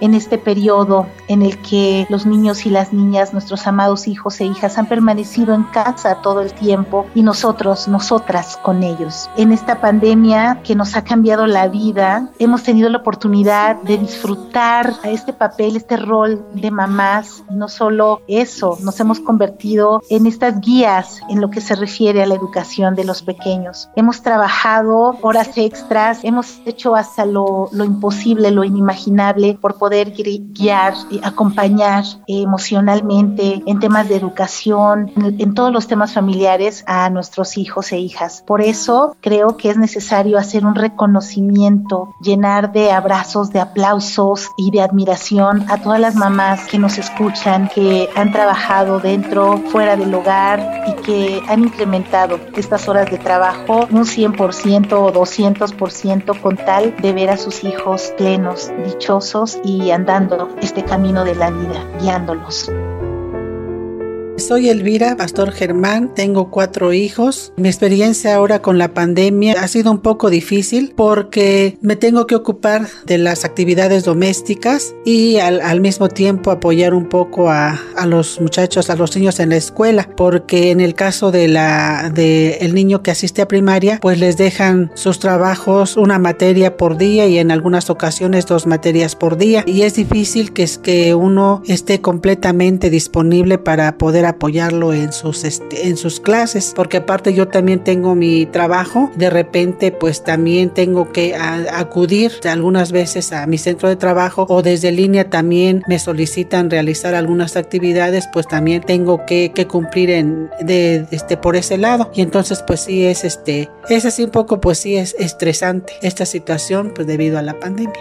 en 0.00 0.14
este 0.14 0.38
periodo 0.38 1.06
en 1.28 1.42
el 1.42 1.58
que 1.58 2.06
los 2.08 2.26
niños 2.26 2.66
y 2.66 2.70
las 2.70 2.92
niñas, 2.92 3.32
nuestros 3.32 3.66
amados 3.66 4.06
hijos 4.06 4.40
e 4.40 4.44
hijas, 4.44 4.78
han 4.78 4.86
permanecido 4.86 5.54
en 5.54 5.64
casa 5.64 6.16
todo 6.22 6.40
el 6.40 6.52
tiempo 6.52 7.06
y 7.14 7.22
nosotros, 7.22 7.88
nosotras 7.88 8.58
con 8.62 8.82
ellos. 8.82 9.30
En 9.36 9.52
esta 9.52 9.80
pandemia 9.80 10.60
que 10.64 10.74
nos 10.74 10.96
ha 10.96 11.04
cambiado 11.04 11.46
la 11.46 11.68
vida, 11.68 12.28
hemos 12.38 12.62
tenido 12.62 12.88
la 12.88 12.98
oportunidad 12.98 13.76
de 13.82 13.98
disfrutar 13.98 14.94
a 15.02 15.10
este 15.10 15.32
papel, 15.32 15.76
este 15.76 15.96
rol 15.96 16.44
de 16.54 16.70
mamás. 16.70 17.44
No 17.50 17.68
solo 17.68 18.22
eso, 18.28 18.78
nos 18.82 18.98
hemos 19.00 19.20
convertido 19.20 20.02
en 20.10 20.26
estas 20.26 20.60
guías 20.60 21.20
en 21.28 21.40
lo 21.40 21.50
que 21.50 21.60
se 21.60 21.74
refiere 21.74 22.22
a 22.22 22.26
la 22.26 22.34
educación 22.34 22.94
de 22.94 23.04
los 23.04 23.22
pequeños. 23.22 23.88
Hemos 23.96 24.22
trabajado 24.22 25.18
horas 25.22 25.56
extras, 25.56 26.20
hemos 26.22 26.60
hecho 26.66 26.94
hasta 26.94 27.24
lo, 27.24 27.68
lo 27.72 27.84
imposible, 27.84 28.50
lo 28.50 28.64
inimaginable 28.64 29.19
por 29.60 29.76
poder 29.76 30.12
gui- 30.14 30.42
guiar 30.52 30.94
y 31.10 31.20
acompañar 31.22 32.04
emocionalmente 32.26 33.62
en 33.66 33.78
temas 33.80 34.08
de 34.08 34.16
educación, 34.16 35.10
en, 35.16 35.54
todos 35.54 35.72
los 35.72 35.86
temas 35.86 36.12
familiares 36.12 36.84
a 36.86 37.10
nuestros 37.10 37.56
hijos 37.58 37.92
e 37.92 37.98
hijas. 37.98 38.42
Por 38.46 38.60
eso 38.60 39.16
creo 39.20 39.56
que 39.56 39.70
es 39.70 39.76
necesario 39.76 40.38
hacer 40.38 40.64
un 40.64 40.74
reconocimiento, 40.74 42.14
llenar 42.22 42.72
de 42.72 42.92
abrazos, 42.92 43.50
de 43.50 43.60
aplausos 43.60 44.48
y 44.56 44.70
de 44.70 44.82
admiración 44.82 45.64
a 45.70 45.78
todas 45.78 46.00
las 46.00 46.14
mamás 46.14 46.66
que 46.66 46.78
nos 46.78 46.98
escuchan, 46.98 47.68
que 47.74 48.08
han 48.14 48.32
trabajado 48.32 49.00
dentro, 49.00 49.58
fuera 49.70 49.96
del 49.96 50.14
hogar 50.14 50.84
y 50.86 51.02
que 51.02 51.42
han 51.48 51.64
incrementado 51.64 52.38
estas 52.56 52.88
horas 52.88 53.10
de 53.10 53.18
trabajo 53.18 53.86
un 53.90 54.04
100% 54.04 54.92
o 54.92 55.12
200% 55.12 56.40
con 56.40 56.56
tal 56.56 56.94
de 56.96 57.12
ver 57.12 57.30
a 57.30 57.36
sus 57.36 57.64
hijos 57.64 58.12
plenos, 58.16 58.70
y 59.64 59.90
andando 59.90 60.54
este 60.60 60.84
camino 60.84 61.24
de 61.24 61.34
la 61.34 61.50
vida, 61.50 61.84
guiándolos. 62.00 62.70
Soy 64.40 64.70
Elvira 64.70 65.16
Pastor 65.16 65.52
Germán, 65.52 66.14
tengo 66.14 66.50
cuatro 66.50 66.94
hijos. 66.94 67.52
Mi 67.56 67.68
experiencia 67.68 68.34
ahora 68.34 68.62
con 68.62 68.78
la 68.78 68.94
pandemia 68.94 69.54
ha 69.60 69.68
sido 69.68 69.90
un 69.90 69.98
poco 69.98 70.30
difícil 70.30 70.94
porque 70.96 71.76
me 71.82 71.94
tengo 71.94 72.26
que 72.26 72.34
ocupar 72.34 72.88
de 73.04 73.18
las 73.18 73.44
actividades 73.44 74.04
domésticas 74.04 74.94
y 75.04 75.36
al, 75.36 75.60
al 75.60 75.80
mismo 75.80 76.08
tiempo 76.08 76.50
apoyar 76.50 76.94
un 76.94 77.08
poco 77.08 77.50
a, 77.50 77.78
a, 77.96 78.06
los 78.06 78.40
muchachos, 78.40 78.88
a 78.88 78.96
los 78.96 79.14
niños 79.14 79.40
en 79.40 79.50
la 79.50 79.56
escuela, 79.56 80.08
porque 80.16 80.70
en 80.70 80.80
el 80.80 80.94
caso 80.94 81.30
de 81.30 81.46
la 81.46 82.10
de 82.12 82.58
el 82.62 82.74
niño 82.74 83.02
que 83.02 83.10
asiste 83.10 83.42
a 83.42 83.48
primaria, 83.48 83.98
pues 84.00 84.18
les 84.18 84.38
dejan 84.38 84.90
sus 84.94 85.18
trabajos 85.18 85.98
una 85.98 86.18
materia 86.18 86.78
por 86.78 86.96
día 86.96 87.26
y 87.26 87.38
en 87.38 87.50
algunas 87.50 87.90
ocasiones 87.90 88.46
dos 88.46 88.66
materias 88.66 89.16
por 89.16 89.36
día 89.36 89.64
y 89.66 89.82
es 89.82 89.94
difícil 89.94 90.52
que 90.54 90.62
es 90.62 90.78
que 90.78 91.14
uno 91.14 91.62
esté 91.66 92.00
completamente 92.00 92.88
disponible 92.88 93.58
para 93.58 93.98
poder 93.98 94.29
apoyarlo 94.30 94.92
en 94.92 95.12
sus 95.12 95.44
este, 95.44 95.88
en 95.88 95.96
sus 95.96 96.20
clases 96.20 96.72
porque 96.74 96.98
aparte 96.98 97.34
yo 97.34 97.48
también 97.48 97.84
tengo 97.84 98.14
mi 98.14 98.46
trabajo 98.46 99.10
de 99.16 99.30
repente 99.30 99.92
pues 99.92 100.24
también 100.24 100.70
tengo 100.70 101.12
que 101.12 101.34
a, 101.34 101.78
acudir 101.78 102.32
algunas 102.48 102.92
veces 102.92 103.32
a 103.32 103.46
mi 103.46 103.58
centro 103.58 103.88
de 103.88 103.96
trabajo 103.96 104.46
o 104.48 104.62
desde 104.62 104.92
línea 104.92 105.28
también 105.30 105.82
me 105.88 105.98
solicitan 105.98 106.70
realizar 106.70 107.14
algunas 107.14 107.56
actividades 107.56 108.28
pues 108.32 108.46
también 108.46 108.82
tengo 108.82 109.24
que, 109.26 109.52
que 109.54 109.66
cumplir 109.66 110.10
en 110.10 110.50
de 110.60 111.06
este 111.10 111.36
por 111.36 111.56
ese 111.56 111.78
lado. 111.78 112.10
Y 112.14 112.22
entonces 112.22 112.62
pues 112.66 112.80
sí 112.80 113.04
es 113.04 113.24
este 113.24 113.70
es 113.88 114.04
así 114.04 114.24
un 114.24 114.30
poco 114.30 114.60
pues 114.60 114.78
sí 114.78 114.96
es 114.96 115.14
estresante 115.18 115.92
esta 116.02 116.26
situación 116.26 116.92
pues 116.94 117.06
debido 117.06 117.38
a 117.38 117.42
la 117.42 117.58
pandemia 117.58 118.00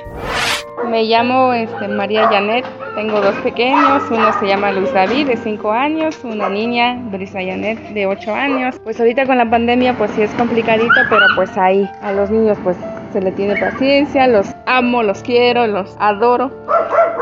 me 0.88 1.04
llamo 1.04 1.54
este, 1.54 1.88
María 1.88 2.28
Janet, 2.28 2.66
tengo 2.96 3.22
dos 3.22 3.36
pequeños, 3.36 4.04
uno 4.10 4.32
se 4.34 4.48
llama 4.48 4.72
Luis 4.72 4.94
David 4.94 5.28
de 5.28 5.38
5 5.38 5.72
años, 5.72 6.20
una 6.24 6.50
niña, 6.50 6.98
Brisa 7.12 7.40
Janet 7.40 7.80
de 7.90 8.06
8 8.06 8.34
años. 8.34 8.80
Pues 8.84 9.00
ahorita 9.00 9.26
con 9.26 9.38
la 9.38 9.50
pandemia 9.50 9.94
pues 9.94 10.12
sí 10.12 10.22
es 10.22 10.32
complicadito, 10.32 10.94
pero 11.10 11.26
pues 11.36 11.56
ahí 11.58 11.90
a 12.02 12.12
los 12.12 12.30
niños 12.30 12.58
pues 12.64 12.78
se 13.14 13.22
le 13.22 13.32
tiene 13.32 13.56
paciencia, 13.56 14.28
los 14.28 14.54
amo, 14.66 15.04
los 15.04 15.22
quiero, 15.24 15.68
los 15.68 15.96
adoro. 16.00 16.52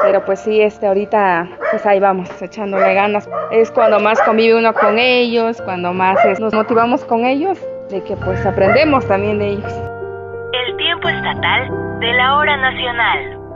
Pero 0.03 0.23
pues 0.25 0.39
sí, 0.39 0.61
este 0.61 0.87
ahorita 0.87 1.49
pues 1.71 1.85
ahí 1.85 1.99
vamos, 1.99 2.29
echándole 2.41 2.93
ganas. 2.93 3.29
Es 3.51 3.71
cuando 3.71 3.99
más 3.99 4.21
convive 4.21 4.57
uno 4.57 4.73
con 4.73 4.97
ellos, 4.97 5.61
cuando 5.61 5.93
más 5.93 6.23
es, 6.25 6.39
nos 6.39 6.53
motivamos 6.53 7.03
con 7.05 7.25
ellos, 7.25 7.59
de 7.89 8.03
que 8.03 8.15
pues 8.17 8.45
aprendemos 8.45 9.07
también 9.07 9.39
de 9.39 9.47
ellos. 9.49 9.73
El 10.53 10.77
tiempo 10.77 11.09
estatal 11.09 11.99
de 11.99 12.13
la 12.13 12.37
hora 12.37 12.57
nacional. 12.57 13.46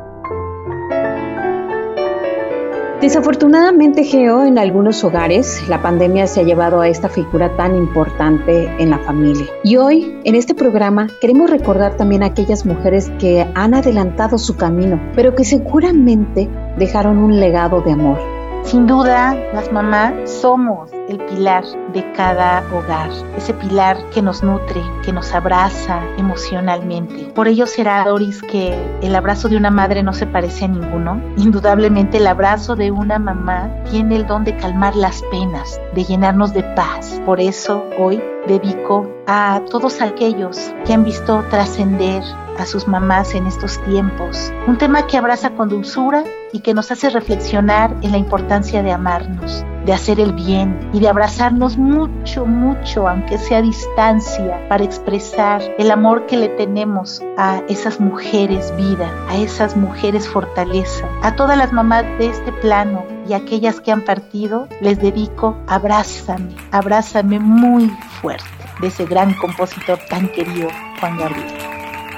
Desafortunadamente, 3.02 4.04
Geo, 4.04 4.46
en 4.46 4.60
algunos 4.60 5.04
hogares 5.04 5.68
la 5.68 5.82
pandemia 5.82 6.28
se 6.28 6.42
ha 6.42 6.44
llevado 6.44 6.82
a 6.82 6.88
esta 6.88 7.10
figura 7.10 7.58
tan 7.58 7.76
importante 7.76 8.66
en 8.78 8.92
la 8.92 9.00
familia. 9.00 9.48
Y 9.64 9.78
hoy, 9.78 10.20
en 10.24 10.36
este 10.36 10.54
programa, 10.54 11.08
queremos 11.20 11.50
recordar 11.50 11.98
también 11.98 12.22
a 12.22 12.28
aquellas 12.28 12.64
mujeres 12.64 13.10
que 13.18 13.48
han 13.56 13.74
adelantado 13.74 14.38
su 14.38 14.56
camino, 14.56 15.02
pero 15.16 15.34
que 15.34 15.46
seguramente 15.46 16.48
dejaron 16.78 17.18
un 17.18 17.40
legado 17.40 17.82
de 17.82 17.92
amor. 17.92 18.41
Sin 18.64 18.88
duda, 18.88 19.36
las 19.54 19.72
mamás 19.72 20.14
somos 20.30 20.90
el 21.10 21.18
pilar 21.26 21.66
de 21.94 22.10
cada 22.14 22.64
hogar, 22.72 23.10
ese 23.36 23.54
pilar 23.54 23.98
que 24.14 24.22
nos 24.22 24.44
nutre, 24.44 24.82
que 25.04 25.12
nos 25.12 25.34
abraza 25.34 26.02
emocionalmente. 26.18 27.32
Por 27.34 27.50
ello 27.50 27.68
será, 27.68 28.06
Doris, 28.06 28.42
que 28.42 28.78
el 29.02 29.16
abrazo 29.16 29.50
de 29.50 29.58
una 29.58 29.72
madre 29.72 30.04
no 30.04 30.14
se 30.14 30.26
parece 30.26 30.66
a 30.66 30.68
ninguno. 30.70 31.22
Indudablemente 31.36 32.18
el 32.18 32.28
abrazo 32.28 32.76
de 32.76 32.92
una 32.92 33.20
mamá 33.20 33.70
tiene 33.90 34.16
el 34.16 34.28
don 34.28 34.46
de 34.46 34.56
calmar 34.56 34.96
las 34.96 35.22
penas, 35.24 35.82
de 35.94 36.06
llenarnos 36.06 36.54
de 36.54 36.64
paz. 36.64 37.20
Por 37.26 37.42
eso 37.42 37.84
hoy 38.00 38.24
dedico 38.48 39.06
a 39.28 39.62
todos 39.70 40.02
aquellos 40.02 40.72
que 40.86 40.94
han 40.94 41.04
visto 41.04 41.44
trascender 41.50 42.24
a 42.62 42.66
sus 42.66 42.88
mamás 42.88 43.34
en 43.34 43.48
estos 43.48 43.84
tiempos. 43.86 44.54
Un 44.68 44.78
tema 44.78 45.08
que 45.08 45.18
abraza 45.18 45.52
con 45.52 45.70
dulzura 45.70 46.24
y 46.54 46.60
que 46.60 46.74
nos 46.74 46.92
hace 46.92 47.10
reflexionar 47.10 47.96
en 48.02 48.12
la 48.12 48.18
importancia 48.18 48.84
de 48.84 48.92
amarnos, 48.92 49.66
de 49.86 49.94
hacer 49.94 50.20
el 50.20 50.34
bien 50.34 50.90
y 50.94 51.00
de 51.00 51.08
abrazarnos 51.08 51.78
mucho, 51.78 52.46
mucho, 52.46 53.08
aunque 53.08 53.38
sea 53.38 53.60
a 53.60 53.62
distancia, 53.62 54.68
para 54.70 54.84
expresar 54.84 55.62
el 55.78 55.90
amor 55.90 56.28
que 56.28 56.38
le 56.38 56.50
tenemos 56.50 57.22
a 57.38 57.62
esas 57.68 58.00
mujeres 58.00 58.76
vida, 58.78 59.10
a 59.30 59.38
esas 59.38 59.76
mujeres 59.76 60.28
fortaleza, 60.28 61.08
a 61.24 61.36
todas 61.36 61.58
las 61.58 61.74
mamás 61.74 62.04
de 62.20 62.28
este 62.28 62.52
plano 62.52 63.04
y 63.28 63.34
aquellas 63.34 63.82
que 63.82 63.92
han 63.92 64.02
partido, 64.02 64.68
les 64.82 65.00
dedico 65.00 65.58
abrázame, 65.68 66.56
abrázame 66.72 67.40
muy 67.40 67.90
fuerte 68.22 68.46
de 68.82 68.88
ese 68.88 69.06
gran 69.06 69.34
compositor 69.36 70.00
tan 70.10 70.28
querido, 70.30 70.70
Juan 71.00 71.18
Gabriel. 71.18 71.61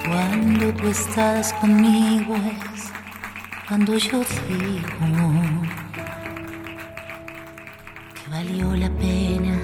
Cuando 0.05 0.73
tú 0.73 0.87
estás 0.87 1.53
conmigo 1.53 2.35
es 2.35 2.91
cuando 3.67 3.97
yo 3.97 4.19
digo 4.49 5.61
que 8.13 8.29
valió 8.29 8.75
la 8.75 8.89
pena 8.89 9.57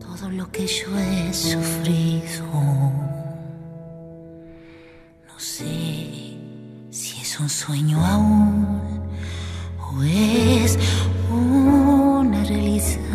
todo 0.00 0.30
lo 0.30 0.50
que 0.50 0.66
yo 0.66 0.98
he 0.98 1.32
sufrido. 1.32 2.44
No 5.28 5.38
sé 5.38 6.36
si 6.90 7.20
es 7.22 7.40
un 7.40 7.48
sueño 7.48 8.04
aún 8.04 9.00
o 9.80 10.02
es 10.02 10.76
una 11.30 12.42
realidad. 12.44 13.07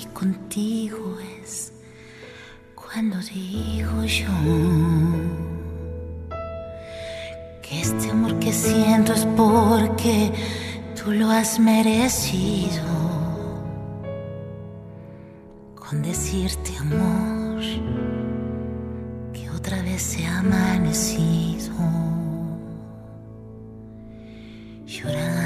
Estoy 0.00 0.12
contigo 0.12 1.16
es 1.42 1.72
cuando 2.74 3.18
digo 3.18 4.04
yo 4.04 4.28
que 7.62 7.80
este 7.80 8.10
amor 8.10 8.38
que 8.38 8.52
siento 8.52 9.12
es 9.12 9.26
porque 9.36 10.32
tú 10.96 11.12
lo 11.12 11.30
has 11.30 11.58
merecido. 11.58 12.82
Con 15.76 16.02
decirte 16.02 16.76
amor 16.78 17.60
que 19.32 19.50
otra 19.50 19.82
vez 19.82 20.16
he 20.18 20.26
amanecido 20.26 21.74
llorando 24.86 25.39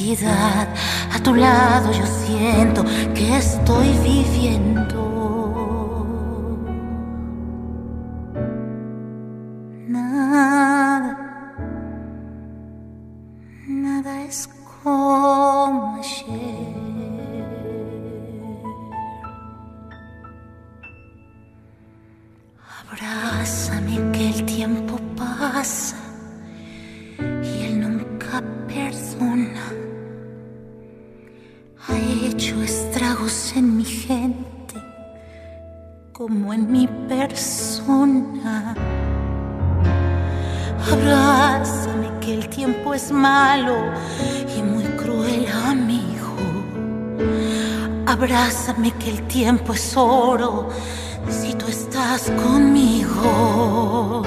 A 0.00 1.18
tu 1.24 1.34
lado 1.34 1.90
yo 1.90 2.06
siento 2.06 2.84
que 3.16 3.36
estoy 3.36 3.88
viviendo. 4.04 5.17
Abrázame 40.90 42.08
que 42.20 42.34
el 42.34 42.48
tiempo 42.48 42.94
es 42.94 43.10
malo 43.12 43.76
y 44.56 44.62
muy 44.62 44.84
cruel 44.96 45.46
amigo. 45.66 46.36
Abrázame 48.06 48.92
que 48.92 49.10
el 49.10 49.22
tiempo 49.28 49.74
es 49.74 49.96
oro 49.96 50.68
si 51.28 51.52
tú 51.54 51.66
estás 51.68 52.30
conmigo. 52.42 54.22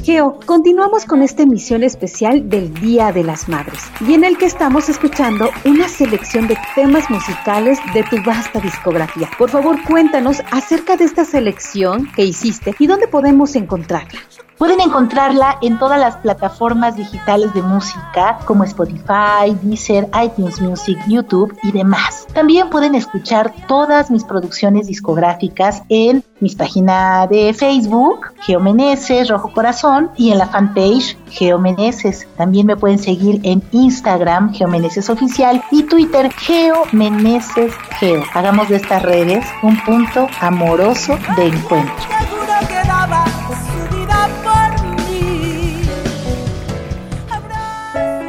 Geo, 0.02 0.38
continuamos 0.46 1.04
con 1.04 1.22
esta 1.22 1.42
emisión 1.42 1.82
especial 1.82 2.48
del 2.48 2.72
Día 2.74 3.12
de 3.12 3.24
las 3.24 3.48
Madres 3.48 3.90
y 4.00 4.14
en 4.14 4.24
el 4.24 4.38
que 4.38 4.46
estamos 4.46 4.88
escuchando 4.88 5.50
una 5.64 5.88
selección 5.88 6.46
de 6.46 6.56
temas 6.74 7.10
musicales 7.10 7.78
de 7.92 8.02
tu 8.04 8.16
vasta 8.24 8.60
discografía. 8.60 9.28
Por 9.36 9.50
favor, 9.50 9.76
cuéntanos 9.84 10.40
acerca 10.50 10.96
de 10.96 11.04
esta 11.04 11.24
selección 11.24 12.10
que 12.14 12.24
hiciste 12.24 12.74
y 12.78 12.86
dónde 12.86 13.08
podemos 13.08 13.54
encontrarla. 13.56 14.20
Pueden 14.58 14.80
encontrarla 14.80 15.56
en 15.62 15.78
todas 15.78 16.00
las 16.00 16.16
plataformas 16.16 16.96
digitales 16.96 17.54
de 17.54 17.62
música 17.62 18.40
como 18.44 18.64
Spotify, 18.64 19.56
Deezer, 19.62 20.08
iTunes 20.20 20.60
Music, 20.60 20.98
YouTube 21.06 21.56
y 21.62 21.70
demás. 21.70 22.26
También 22.34 22.68
pueden 22.68 22.96
escuchar 22.96 23.54
todas 23.68 24.10
mis 24.10 24.24
producciones 24.24 24.88
discográficas 24.88 25.84
en 25.88 26.24
mis 26.40 26.56
páginas 26.56 27.28
de 27.28 27.54
Facebook, 27.54 28.32
Geomeneses, 28.40 29.28
Rojo 29.28 29.52
Corazón, 29.52 30.10
y 30.16 30.32
en 30.32 30.38
la 30.38 30.48
fanpage 30.48 31.16
Geomeneses. 31.30 32.26
También 32.36 32.66
me 32.66 32.76
pueden 32.76 32.98
seguir 32.98 33.40
en 33.44 33.62
Instagram, 33.70 34.52
Geomeneses 34.52 35.08
Oficial, 35.08 35.62
y 35.70 35.84
Twitter, 35.84 36.32
Geomeneses 36.32 37.72
Geo. 38.00 38.24
Hagamos 38.34 38.68
de 38.68 38.76
estas 38.76 39.02
redes 39.02 39.46
un 39.62 39.80
punto 39.84 40.26
amoroso 40.40 41.16
de 41.36 41.46
encuentro. 41.46 41.94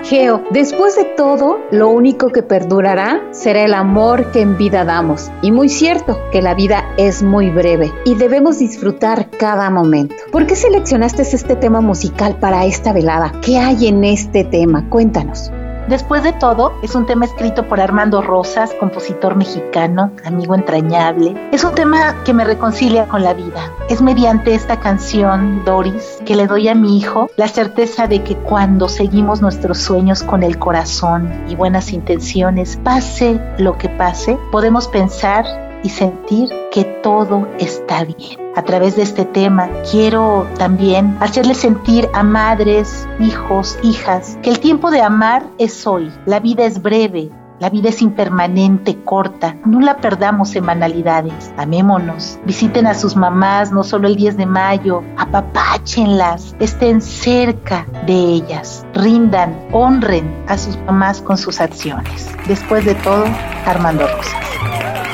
Geo, 0.09 0.41
después 0.49 0.95
de 0.95 1.05
todo, 1.05 1.59
lo 1.69 1.89
único 1.89 2.29
que 2.29 2.41
perdurará 2.41 3.21
será 3.29 3.63
el 3.63 3.75
amor 3.75 4.31
que 4.31 4.41
en 4.41 4.57
vida 4.57 4.83
damos. 4.83 5.29
Y 5.43 5.51
muy 5.51 5.69
cierto 5.69 6.17
que 6.31 6.41
la 6.41 6.55
vida 6.55 6.83
es 6.97 7.21
muy 7.21 7.51
breve 7.51 7.93
y 8.05 8.15
debemos 8.15 8.57
disfrutar 8.57 9.29
cada 9.29 9.69
momento. 9.69 10.15
¿Por 10.31 10.47
qué 10.47 10.55
seleccionaste 10.55 11.21
este 11.21 11.55
tema 11.55 11.81
musical 11.81 12.37
para 12.39 12.65
esta 12.65 12.91
velada? 12.91 13.33
¿Qué 13.45 13.59
hay 13.59 13.87
en 13.87 14.03
este 14.03 14.43
tema? 14.43 14.89
Cuéntanos. 14.89 15.51
Después 15.89 16.21
de 16.21 16.33
todo, 16.33 16.73
es 16.83 16.93
un 16.93 17.07
tema 17.07 17.25
escrito 17.25 17.67
por 17.67 17.81
Armando 17.81 18.21
Rosas, 18.21 18.75
compositor 18.79 19.35
mexicano, 19.35 20.11
amigo 20.23 20.53
entrañable. 20.53 21.49
Es 21.51 21.63
un 21.63 21.73
tema 21.73 22.23
que 22.23 22.31
me 22.31 22.43
reconcilia 22.43 23.07
con 23.07 23.23
la 23.23 23.33
vida. 23.33 23.73
Es 23.89 23.99
mediante 23.99 24.53
esta 24.53 24.79
canción, 24.79 25.65
Doris, 25.65 26.19
que 26.27 26.35
le 26.35 26.45
doy 26.45 26.67
a 26.67 26.75
mi 26.75 26.99
hijo 26.99 27.31
la 27.37 27.47
certeza 27.47 28.05
de 28.05 28.21
que 28.21 28.35
cuando 28.35 28.87
seguimos 28.87 29.41
nuestros 29.41 29.79
sueños 29.79 30.21
con 30.21 30.43
el 30.43 30.59
corazón 30.59 31.27
y 31.47 31.55
buenas 31.55 31.91
intenciones, 31.91 32.77
pase 32.83 33.41
lo 33.57 33.79
que 33.79 33.89
pase, 33.89 34.37
podemos 34.51 34.87
pensar 34.89 35.68
y 35.83 35.89
sentir 35.89 36.49
que 36.71 36.83
todo 36.83 37.47
está 37.59 38.03
bien. 38.03 38.39
A 38.55 38.63
través 38.63 38.95
de 38.95 39.03
este 39.03 39.25
tema 39.25 39.69
quiero 39.89 40.47
también 40.57 41.17
hacerles 41.19 41.57
sentir 41.57 42.09
a 42.13 42.23
madres, 42.23 43.07
hijos, 43.19 43.77
hijas, 43.83 44.37
que 44.41 44.49
el 44.49 44.59
tiempo 44.59 44.91
de 44.91 45.01
amar 45.01 45.47
es 45.57 45.87
hoy. 45.87 46.11
La 46.25 46.39
vida 46.39 46.65
es 46.65 46.81
breve, 46.81 47.31
la 47.59 47.69
vida 47.69 47.89
es 47.89 48.01
impermanente, 48.01 49.03
corta. 49.03 49.57
No 49.65 49.81
la 49.81 49.97
perdamos 49.97 50.55
en 50.55 50.65
banalidades. 50.65 51.51
Amémonos. 51.57 52.39
Visiten 52.45 52.87
a 52.87 52.93
sus 52.93 53.17
mamás 53.17 53.73
no 53.73 53.83
solo 53.83 54.07
el 54.07 54.15
10 54.15 54.37
de 54.37 54.45
mayo. 54.45 55.03
Apapáchenlas. 55.17 56.55
Estén 56.59 57.01
cerca 57.01 57.85
de 58.07 58.13
ellas. 58.13 58.85
Rindan, 58.93 59.67
honren 59.73 60.33
a 60.47 60.57
sus 60.57 60.77
mamás 60.85 61.21
con 61.21 61.37
sus 61.37 61.59
acciones. 61.59 62.33
Después 62.47 62.85
de 62.85 62.95
todo, 62.95 63.25
Armando 63.65 64.07
Rosas. 64.07 65.08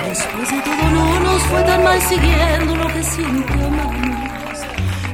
Fue 1.50 1.64
tan 1.64 1.84
mal 1.84 2.02
siguiendo 2.02 2.76
lo 2.76 2.88
que 2.88 3.04
siempre 3.04 3.64
amamos. 3.64 4.06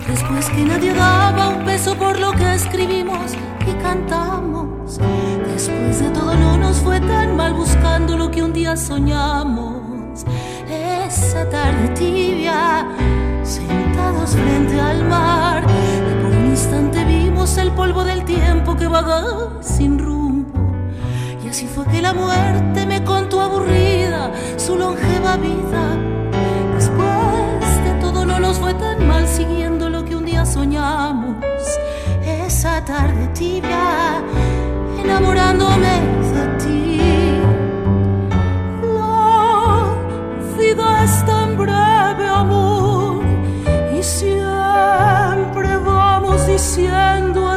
Después 0.08 0.46
es 0.46 0.50
que 0.50 0.64
nadie 0.64 0.94
daba 0.94 1.50
un 1.50 1.64
peso 1.64 1.96
por 1.96 2.20
lo 2.20 2.32
que 2.34 2.54
escribimos 2.54 3.34
y 3.68 3.74
cantamos. 3.82 5.00
Después 5.48 6.00
de 6.00 6.10
todo 6.10 6.36
no 6.36 6.58
nos 6.58 6.78
fue 6.78 7.00
tan 7.00 7.36
mal 7.36 7.54
buscando 7.54 8.18
lo 8.18 8.30
que 8.30 8.44
un 8.44 8.54
día 8.54 8.76
soñamos. 8.76 10.26
Esa 10.70 11.50
tarde 11.50 11.90
tibia, 11.90 12.88
sentados 13.44 14.32
frente 14.32 14.80
al 14.80 15.06
mar, 15.06 15.64
y 15.66 16.22
por 16.22 16.32
un 16.32 16.48
instante 16.48 17.04
vimos 17.06 17.58
el 17.58 17.72
polvo 17.72 18.04
del 18.04 18.24
tiempo 18.26 18.76
que 18.76 18.88
vaga 18.88 19.24
sin 19.62 20.00
rumbo. 20.00 20.60
Y 21.44 21.50
así 21.50 21.68
fue 21.68 21.86
que 21.88 22.02
la 22.02 22.14
muerte 22.14 22.86
me 22.86 23.04
contó 23.04 23.42
aburrida 23.42 24.32
su 24.58 24.78
longeva 24.78 25.38
vida. 25.38 26.11
Nos 28.52 28.60
fue 28.60 28.74
tan 28.74 29.08
mal 29.08 29.26
siguiendo 29.26 29.88
lo 29.88 30.04
que 30.04 30.14
un 30.14 30.26
día 30.26 30.46
soñamos. 30.46 31.38
Esa 32.26 32.84
tarde 32.84 33.28
tibia, 33.28 34.22
enamorándome 35.02 35.94
de 36.36 36.44
ti. 36.62 37.00
La 39.00 39.96
vida 40.60 41.04
es 41.06 41.26
tan 41.26 41.58
breve, 41.58 42.28
amor, 42.28 43.24
y 43.98 44.04
siempre 44.04 45.78
vamos 45.78 46.46
diciendo 46.46 47.51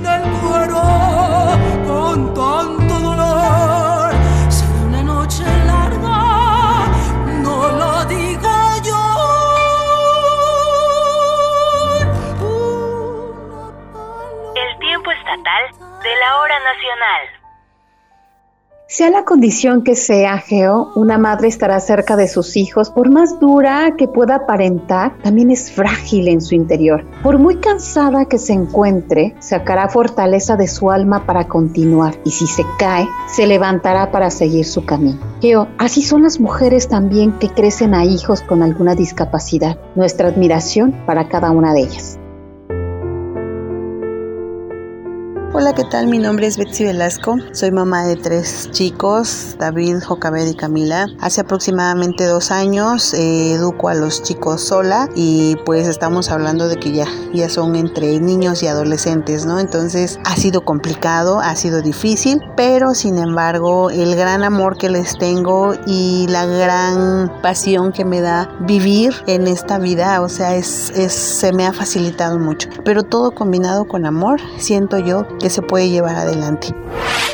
me 0.00 0.08
enchina 0.08 0.39
Sea 19.00 19.08
la 19.08 19.24
condición 19.24 19.82
que 19.82 19.96
sea, 19.96 20.36
Geo, 20.36 20.92
una 20.94 21.16
madre 21.16 21.48
estará 21.48 21.80
cerca 21.80 22.16
de 22.16 22.28
sus 22.28 22.54
hijos. 22.58 22.90
Por 22.90 23.08
más 23.08 23.40
dura 23.40 23.94
que 23.96 24.06
pueda 24.06 24.34
aparentar, 24.34 25.16
también 25.22 25.50
es 25.50 25.72
frágil 25.72 26.28
en 26.28 26.42
su 26.42 26.54
interior. 26.54 27.06
Por 27.22 27.38
muy 27.38 27.56
cansada 27.56 28.26
que 28.26 28.36
se 28.36 28.52
encuentre, 28.52 29.34
sacará 29.38 29.88
fortaleza 29.88 30.56
de 30.56 30.68
su 30.68 30.90
alma 30.90 31.24
para 31.24 31.48
continuar. 31.48 32.14
Y 32.26 32.30
si 32.32 32.46
se 32.46 32.62
cae, 32.78 33.08
se 33.26 33.46
levantará 33.46 34.12
para 34.12 34.28
seguir 34.28 34.66
su 34.66 34.84
camino. 34.84 35.18
Geo, 35.40 35.66
así 35.78 36.02
son 36.02 36.22
las 36.22 36.38
mujeres 36.38 36.86
también 36.86 37.32
que 37.38 37.48
crecen 37.48 37.94
a 37.94 38.04
hijos 38.04 38.42
con 38.42 38.62
alguna 38.62 38.94
discapacidad. 38.94 39.78
Nuestra 39.94 40.28
admiración 40.28 40.94
para 41.06 41.26
cada 41.26 41.52
una 41.52 41.72
de 41.72 41.80
ellas. 41.80 42.19
Hola, 45.52 45.72
¿qué 45.72 45.82
tal? 45.82 46.06
Mi 46.06 46.18
nombre 46.18 46.46
es 46.46 46.56
Betsy 46.56 46.84
Velasco. 46.84 47.36
Soy 47.50 47.72
mamá 47.72 48.04
de 48.04 48.14
tres 48.14 48.70
chicos, 48.70 49.56
David, 49.58 49.96
Jocabed 50.00 50.46
y 50.46 50.54
Camila. 50.54 51.08
Hace 51.20 51.40
aproximadamente 51.40 52.24
dos 52.24 52.52
años 52.52 53.12
eh, 53.14 53.54
educo 53.54 53.88
a 53.88 53.94
los 53.94 54.22
chicos 54.22 54.60
sola 54.60 55.08
y 55.16 55.56
pues 55.66 55.88
estamos 55.88 56.30
hablando 56.30 56.68
de 56.68 56.76
que 56.76 56.92
ya, 56.92 57.08
ya 57.34 57.48
son 57.48 57.74
entre 57.74 58.20
niños 58.20 58.62
y 58.62 58.68
adolescentes, 58.68 59.44
¿no? 59.44 59.58
Entonces 59.58 60.20
ha 60.24 60.36
sido 60.36 60.64
complicado, 60.64 61.40
ha 61.40 61.56
sido 61.56 61.82
difícil, 61.82 62.40
pero 62.56 62.94
sin 62.94 63.18
embargo 63.18 63.90
el 63.90 64.14
gran 64.14 64.44
amor 64.44 64.78
que 64.78 64.88
les 64.88 65.18
tengo 65.18 65.74
y 65.84 66.28
la 66.28 66.46
gran 66.46 67.42
pasión 67.42 67.90
que 67.90 68.04
me 68.04 68.20
da 68.20 68.56
vivir 68.60 69.14
en 69.26 69.48
esta 69.48 69.80
vida, 69.80 70.22
o 70.22 70.28
sea, 70.28 70.54
es, 70.54 70.90
es 70.90 71.12
se 71.12 71.52
me 71.52 71.66
ha 71.66 71.72
facilitado 71.72 72.38
mucho. 72.38 72.68
Pero 72.84 73.02
todo 73.02 73.32
combinado 73.32 73.88
con 73.88 74.06
amor, 74.06 74.40
siento 74.56 74.96
yo 74.98 75.26
que 75.40 75.50
se 75.50 75.62
puede 75.62 75.88
llevar 75.88 76.14
adelante. 76.14 76.68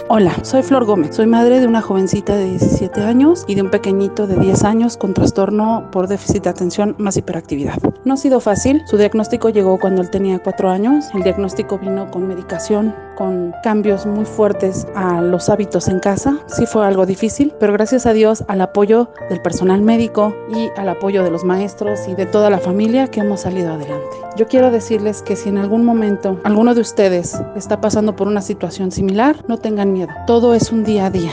Hola, 0.09 0.37
soy 0.43 0.63
Flor 0.63 0.85
Gómez. 0.85 1.17
Soy 1.17 1.27
madre 1.27 1.59
de 1.59 1.67
una 1.67 1.83
jovencita 1.83 2.37
de 2.37 2.51
17 2.51 3.03
años 3.03 3.45
y 3.49 3.57
de 3.57 3.63
un 3.63 3.73
pequeñito 3.73 4.29
de 4.29 4.37
10 4.37 4.63
años 4.63 4.97
con 4.97 5.15
trastorno 5.15 5.89
por 5.91 6.07
déficit 6.07 6.45
de 6.45 6.51
atención 6.51 6.95
más 6.97 7.17
hiperactividad. 7.17 7.79
No 8.05 8.15
ha 8.15 8.17
sido 8.17 8.39
fácil. 8.39 8.83
Su 8.87 8.99
diagnóstico 8.99 9.49
llegó 9.49 9.81
cuando 9.81 10.03
él 10.03 10.11
tenía 10.11 10.39
4 10.39 10.71
años. 10.71 11.07
El 11.13 11.25
diagnóstico 11.25 11.81
vino 11.81 12.09
con 12.13 12.29
medicación, 12.29 12.95
con 13.17 13.53
cambios 13.65 14.07
muy 14.07 14.27
fuertes 14.27 14.87
a 14.95 15.21
los 15.23 15.49
hábitos 15.49 15.89
en 15.89 15.99
casa. 15.99 16.39
Sí 16.47 16.67
fue 16.67 16.87
algo 16.87 17.05
difícil, 17.05 17.53
pero 17.59 17.73
gracias 17.73 18.07
a 18.07 18.13
Dios 18.13 18.45
al 18.47 18.61
apoyo 18.61 19.11
del 19.29 19.43
personal 19.43 19.83
médico 19.83 20.33
y 20.55 20.71
al 20.79 20.89
apoyo 20.89 21.25
de 21.25 21.33
los 21.33 21.43
maestros 21.43 22.07
y 22.07 22.15
de 22.15 22.27
toda 22.27 22.49
la 22.49 22.59
familia 22.59 23.09
que 23.09 23.19
hemos 23.23 23.41
salido 23.41 23.73
adelante. 23.73 24.17
Yo 24.37 24.47
quiero 24.47 24.71
decirles 24.71 25.23
que 25.23 25.35
si 25.35 25.49
en 25.49 25.59
algún 25.59 25.85
momento 25.85 26.39
alguno 26.45 26.75
de 26.75 26.83
ustedes 26.83 27.41
está 27.57 27.81
pasando 27.81 28.15
por 28.15 28.29
una 28.29 28.43
situación 28.43 28.93
similar, 28.93 29.43
no 29.49 29.57
tengan 29.57 29.96
Todo 30.27 30.55
es 30.55 30.73
un 30.73 30.85
día 30.85 31.07
a 31.07 31.11
día. 31.11 31.33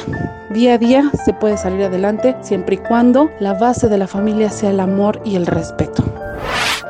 Día 0.52 0.76
a 0.76 0.78
día 0.78 1.12
se 1.26 1.34
puede 1.34 1.58
salir 1.58 1.84
adelante 1.84 2.36
siempre 2.42 2.76
y 2.76 2.78
cuando 2.78 3.30
la 3.40 3.54
base 3.54 3.90
de 3.90 3.98
la 3.98 4.08
familia 4.08 4.50
sea 4.50 4.70
el 4.70 4.80
amor 4.80 5.20
y 5.26 5.36
el 5.36 5.46
respeto. 5.46 6.04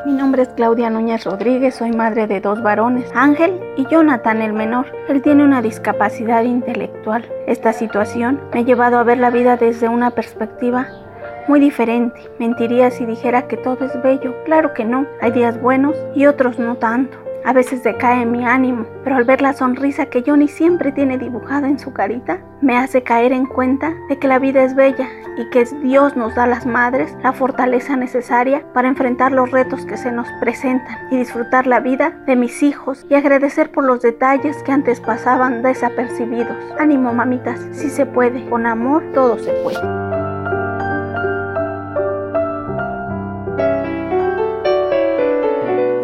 Mi 0.06 0.12
nombre 0.12 0.44
es 0.44 0.50
Claudia 0.50 0.90
Núñez 0.90 1.24
Rodríguez, 1.24 1.76
soy 1.76 1.92
madre 1.92 2.28
de 2.28 2.42
dos 2.42 2.62
varones, 2.62 3.10
Ángel 3.16 3.60
y 3.78 3.88
Jonathan 3.88 4.42
el 4.42 4.54
menor. 4.54 4.86
Él 5.08 5.22
tiene 5.22 5.44
una 5.44 5.62
discapacidad 5.62 6.44
intelectual. 6.44 7.26
Esta 7.48 7.74
situación 7.74 8.40
me 8.54 8.60
ha 8.60 8.64
llevado 8.64 8.98
a 8.98 9.04
ver 9.04 9.18
la 9.18 9.30
vida 9.30 9.58
desde 9.58 9.88
una 9.88 10.12
perspectiva 10.12 10.88
muy 11.48 11.60
diferente. 11.60 12.20
Mentiría 12.40 12.92
si 12.92 13.06
dijera 13.06 13.48
que 13.48 13.58
todo 13.58 13.86
es 13.86 14.02
bello. 14.02 14.36
Claro 14.46 14.74
que 14.74 14.86
no. 14.86 15.06
Hay 15.22 15.32
días 15.32 15.60
buenos 15.60 15.96
y 16.16 16.26
otros 16.26 16.60
no 16.60 16.76
tanto. 16.76 17.23
A 17.45 17.51
veces 17.51 17.84
decae 17.84 18.25
mi 18.25 18.45
ánimo, 18.45 18.86
pero 19.03 19.17
al 19.17 19.25
ver 19.25 19.41
la 19.41 19.53
sonrisa 19.53 20.06
que 20.06 20.23
Johnny 20.25 20.47
siempre 20.47 20.91
tiene 20.91 21.17
dibujada 21.17 21.67
en 21.67 21.77
su 21.77 21.91
carita, 21.91 22.39
me 22.62 22.77
hace 22.77 23.03
caer 23.03 23.34
en 23.34 23.45
cuenta 23.45 23.93
de 24.08 24.17
que 24.17 24.29
la 24.29 24.39
vida 24.39 24.63
es 24.63 24.75
bella 24.75 25.10
y 25.38 25.49
que 25.49 25.65
Dios 25.84 26.15
nos 26.15 26.36
da 26.36 26.43
a 26.43 26.47
las 26.47 26.65
madres 26.65 27.15
la 27.21 27.34
fortaleza 27.34 27.97
necesaria 27.97 28.63
para 28.73 28.88
enfrentar 28.88 29.32
los 29.32 29.51
retos 29.51 29.86
que 29.86 29.97
se 29.97 30.12
nos 30.12 30.27
presentan 30.39 30.95
y 31.12 31.17
disfrutar 31.17 31.67
la 31.67 31.79
vida 31.79 32.12
de 32.25 32.36
mis 32.36 32.63
hijos 32.63 33.06
y 33.10 33.15
agradecer 33.15 33.71
por 33.71 33.84
los 33.84 34.01
detalles 34.01 34.63
que 34.63 34.71
antes 34.71 35.01
pasaban 35.01 35.63
desapercibidos. 35.63 36.56
Ánimo, 36.79 37.13
mamitas, 37.13 37.60
si 37.71 37.89
se 37.89 38.06
puede, 38.06 38.47
con 38.49 38.65
amor 38.65 39.03
todo 39.13 39.38
se 39.38 39.51
puede. 39.63 40.03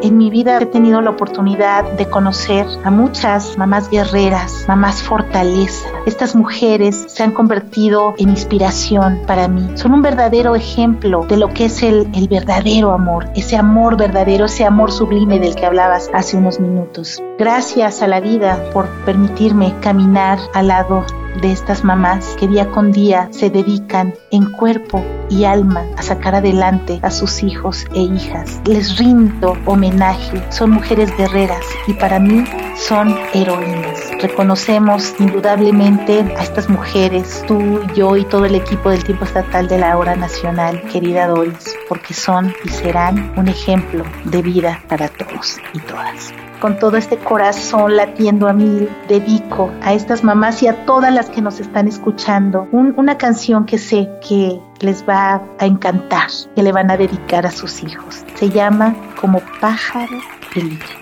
En 0.01 0.17
mi 0.17 0.29
vida 0.29 0.57
he 0.61 0.65
tenido 0.65 1.01
la 1.01 1.09
oportunidad 1.09 1.83
de 1.97 2.09
conocer 2.09 2.65
a 2.85 2.89
muchas 2.89 3.57
mamás 3.57 3.89
guerreras, 3.89 4.63
mamás 4.65 5.03
fortaleza. 5.03 5.89
Estas 6.05 6.35
mujeres 6.35 7.05
se 7.09 7.23
han 7.23 7.31
convertido 7.31 8.13
en 8.17 8.29
inspiración 8.29 9.19
para 9.27 9.49
mí. 9.49 9.71
Son 9.75 9.93
un 9.93 10.01
verdadero 10.01 10.55
ejemplo 10.55 11.25
de 11.27 11.35
lo 11.35 11.53
que 11.53 11.65
es 11.65 11.83
el, 11.83 12.07
verdadero 12.29 12.91
amor, 12.91 13.25
ese 13.35 13.57
amor 13.57 13.97
verdadero, 13.97 14.45
ese 14.45 14.63
amor 14.63 14.93
sublime 14.93 15.37
del 15.37 15.55
que 15.55 15.65
hablabas 15.65 16.09
hace 16.13 16.37
unos 16.37 16.61
minutos. 16.61 17.21
Gracias 17.37 18.01
a 18.01 18.07
la 18.07 18.21
vida 18.21 18.69
por 18.73 18.87
permitirme 19.03 19.73
caminar 19.81 20.39
al 20.53 20.69
lado 20.69 21.05
de 21.41 21.51
estas 21.51 21.83
mamás 21.83 22.35
que 22.39 22.47
día 22.47 22.69
con 22.71 22.91
día 22.91 23.27
se 23.31 23.49
dedican 23.49 24.13
en 24.31 24.51
cuerpo 24.51 25.03
y 25.29 25.45
alma 25.45 25.85
a 25.97 26.01
sacar 26.01 26.35
adelante 26.35 26.99
a 27.01 27.11
sus 27.11 27.43
hijos 27.43 27.85
e 27.93 28.01
hijas. 28.01 28.61
Les 28.65 28.97
rindo 28.97 29.57
homenaje, 29.65 30.43
son 30.49 30.71
mujeres 30.71 31.15
guerreras 31.17 31.65
y 31.87 31.93
para 31.93 32.19
mí 32.19 32.43
son 32.75 33.15
heroínas. 33.33 33.99
Reconocemos 34.21 35.13
indudablemente 35.19 36.21
a 36.37 36.43
estas 36.43 36.69
mujeres, 36.69 37.43
tú, 37.47 37.79
yo 37.95 38.17
y 38.17 38.25
todo 38.25 38.45
el 38.45 38.55
equipo 38.55 38.89
del 38.89 39.03
tiempo 39.03 39.25
estatal 39.25 39.67
de 39.67 39.77
la 39.77 39.97
hora 39.97 40.15
nacional, 40.15 40.81
querida 40.91 41.27
Doris, 41.27 41.75
porque 41.87 42.13
son 42.13 42.53
y 42.63 42.69
serán 42.69 43.33
un 43.37 43.47
ejemplo 43.47 44.03
de 44.25 44.41
vida 44.41 44.81
para 44.87 45.07
todos 45.07 45.57
y 45.73 45.79
todas 45.79 46.33
con 46.59 46.77
todo 46.77 46.97
este 46.97 47.17
corazón 47.17 47.95
latiendo 47.95 48.47
a 48.47 48.53
mí, 48.53 48.87
dedico 49.07 49.71
a 49.81 49.93
estas 49.93 50.23
mamás 50.23 50.61
y 50.61 50.67
a 50.67 50.85
todas 50.85 51.13
que 51.27 51.41
nos 51.41 51.59
están 51.59 51.87
escuchando 51.87 52.67
un, 52.71 52.93
una 52.97 53.17
canción 53.17 53.65
que 53.65 53.77
sé 53.77 54.09
que 54.27 54.61
les 54.79 55.07
va 55.07 55.41
a 55.59 55.65
encantar, 55.65 56.29
que 56.55 56.63
le 56.63 56.71
van 56.71 56.91
a 56.91 56.97
dedicar 56.97 57.45
a 57.45 57.51
sus 57.51 57.83
hijos. 57.83 58.23
Se 58.35 58.49
llama 58.49 58.95
Como 59.19 59.41
pájaro 59.59 60.19
de 60.55 60.61
libre. 60.61 60.99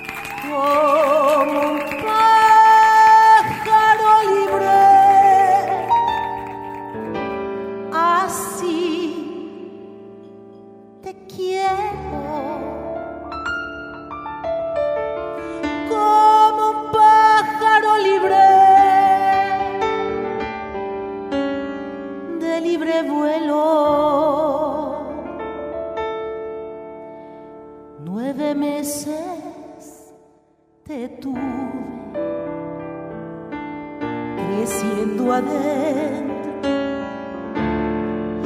Creciendo 34.67 35.31
adentro 35.31 36.25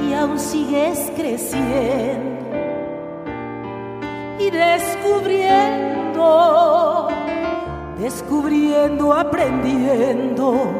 y 0.03 0.13
aún 0.13 0.37
sigues 0.39 1.11
creciendo 1.15 2.29
y 4.39 4.49
descubriendo, 4.49 7.07
descubriendo, 7.99 9.13
aprendiendo 9.13 10.71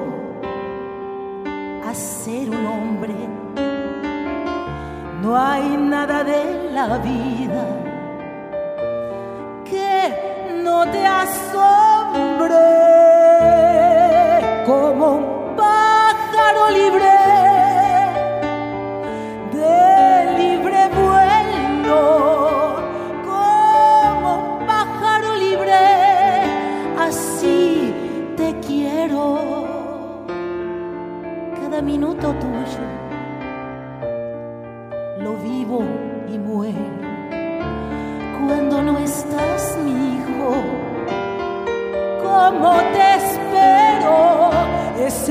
a 1.88 1.94
ser 1.94 2.50
un 2.50 2.66
hombre. 2.66 3.14
No 5.22 5.38
hay 5.38 5.78
nada 5.78 6.24
de 6.24 6.72
la 6.74 6.98
vida 6.98 7.68
que 9.66 10.62
no 10.64 10.90
te 10.92 11.06
asombre 11.06 11.91
como 12.12 12.91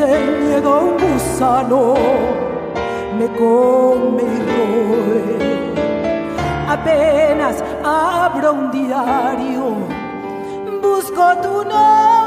Ese 0.00 0.18
miedo 0.18 0.80
un 0.80 0.96
gusano 0.96 1.94
me 3.18 3.26
come 3.36 4.22
y 4.22 4.40
roe. 4.48 5.74
Apenas 6.66 7.62
abro 7.84 8.54
un 8.54 8.70
diario, 8.70 9.76
busco 10.80 11.36
tu 11.42 11.64
nombre. 11.68 12.19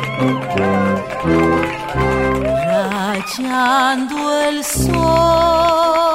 Rayando 3.25 4.41
el 4.41 4.63
sol. 4.63 6.14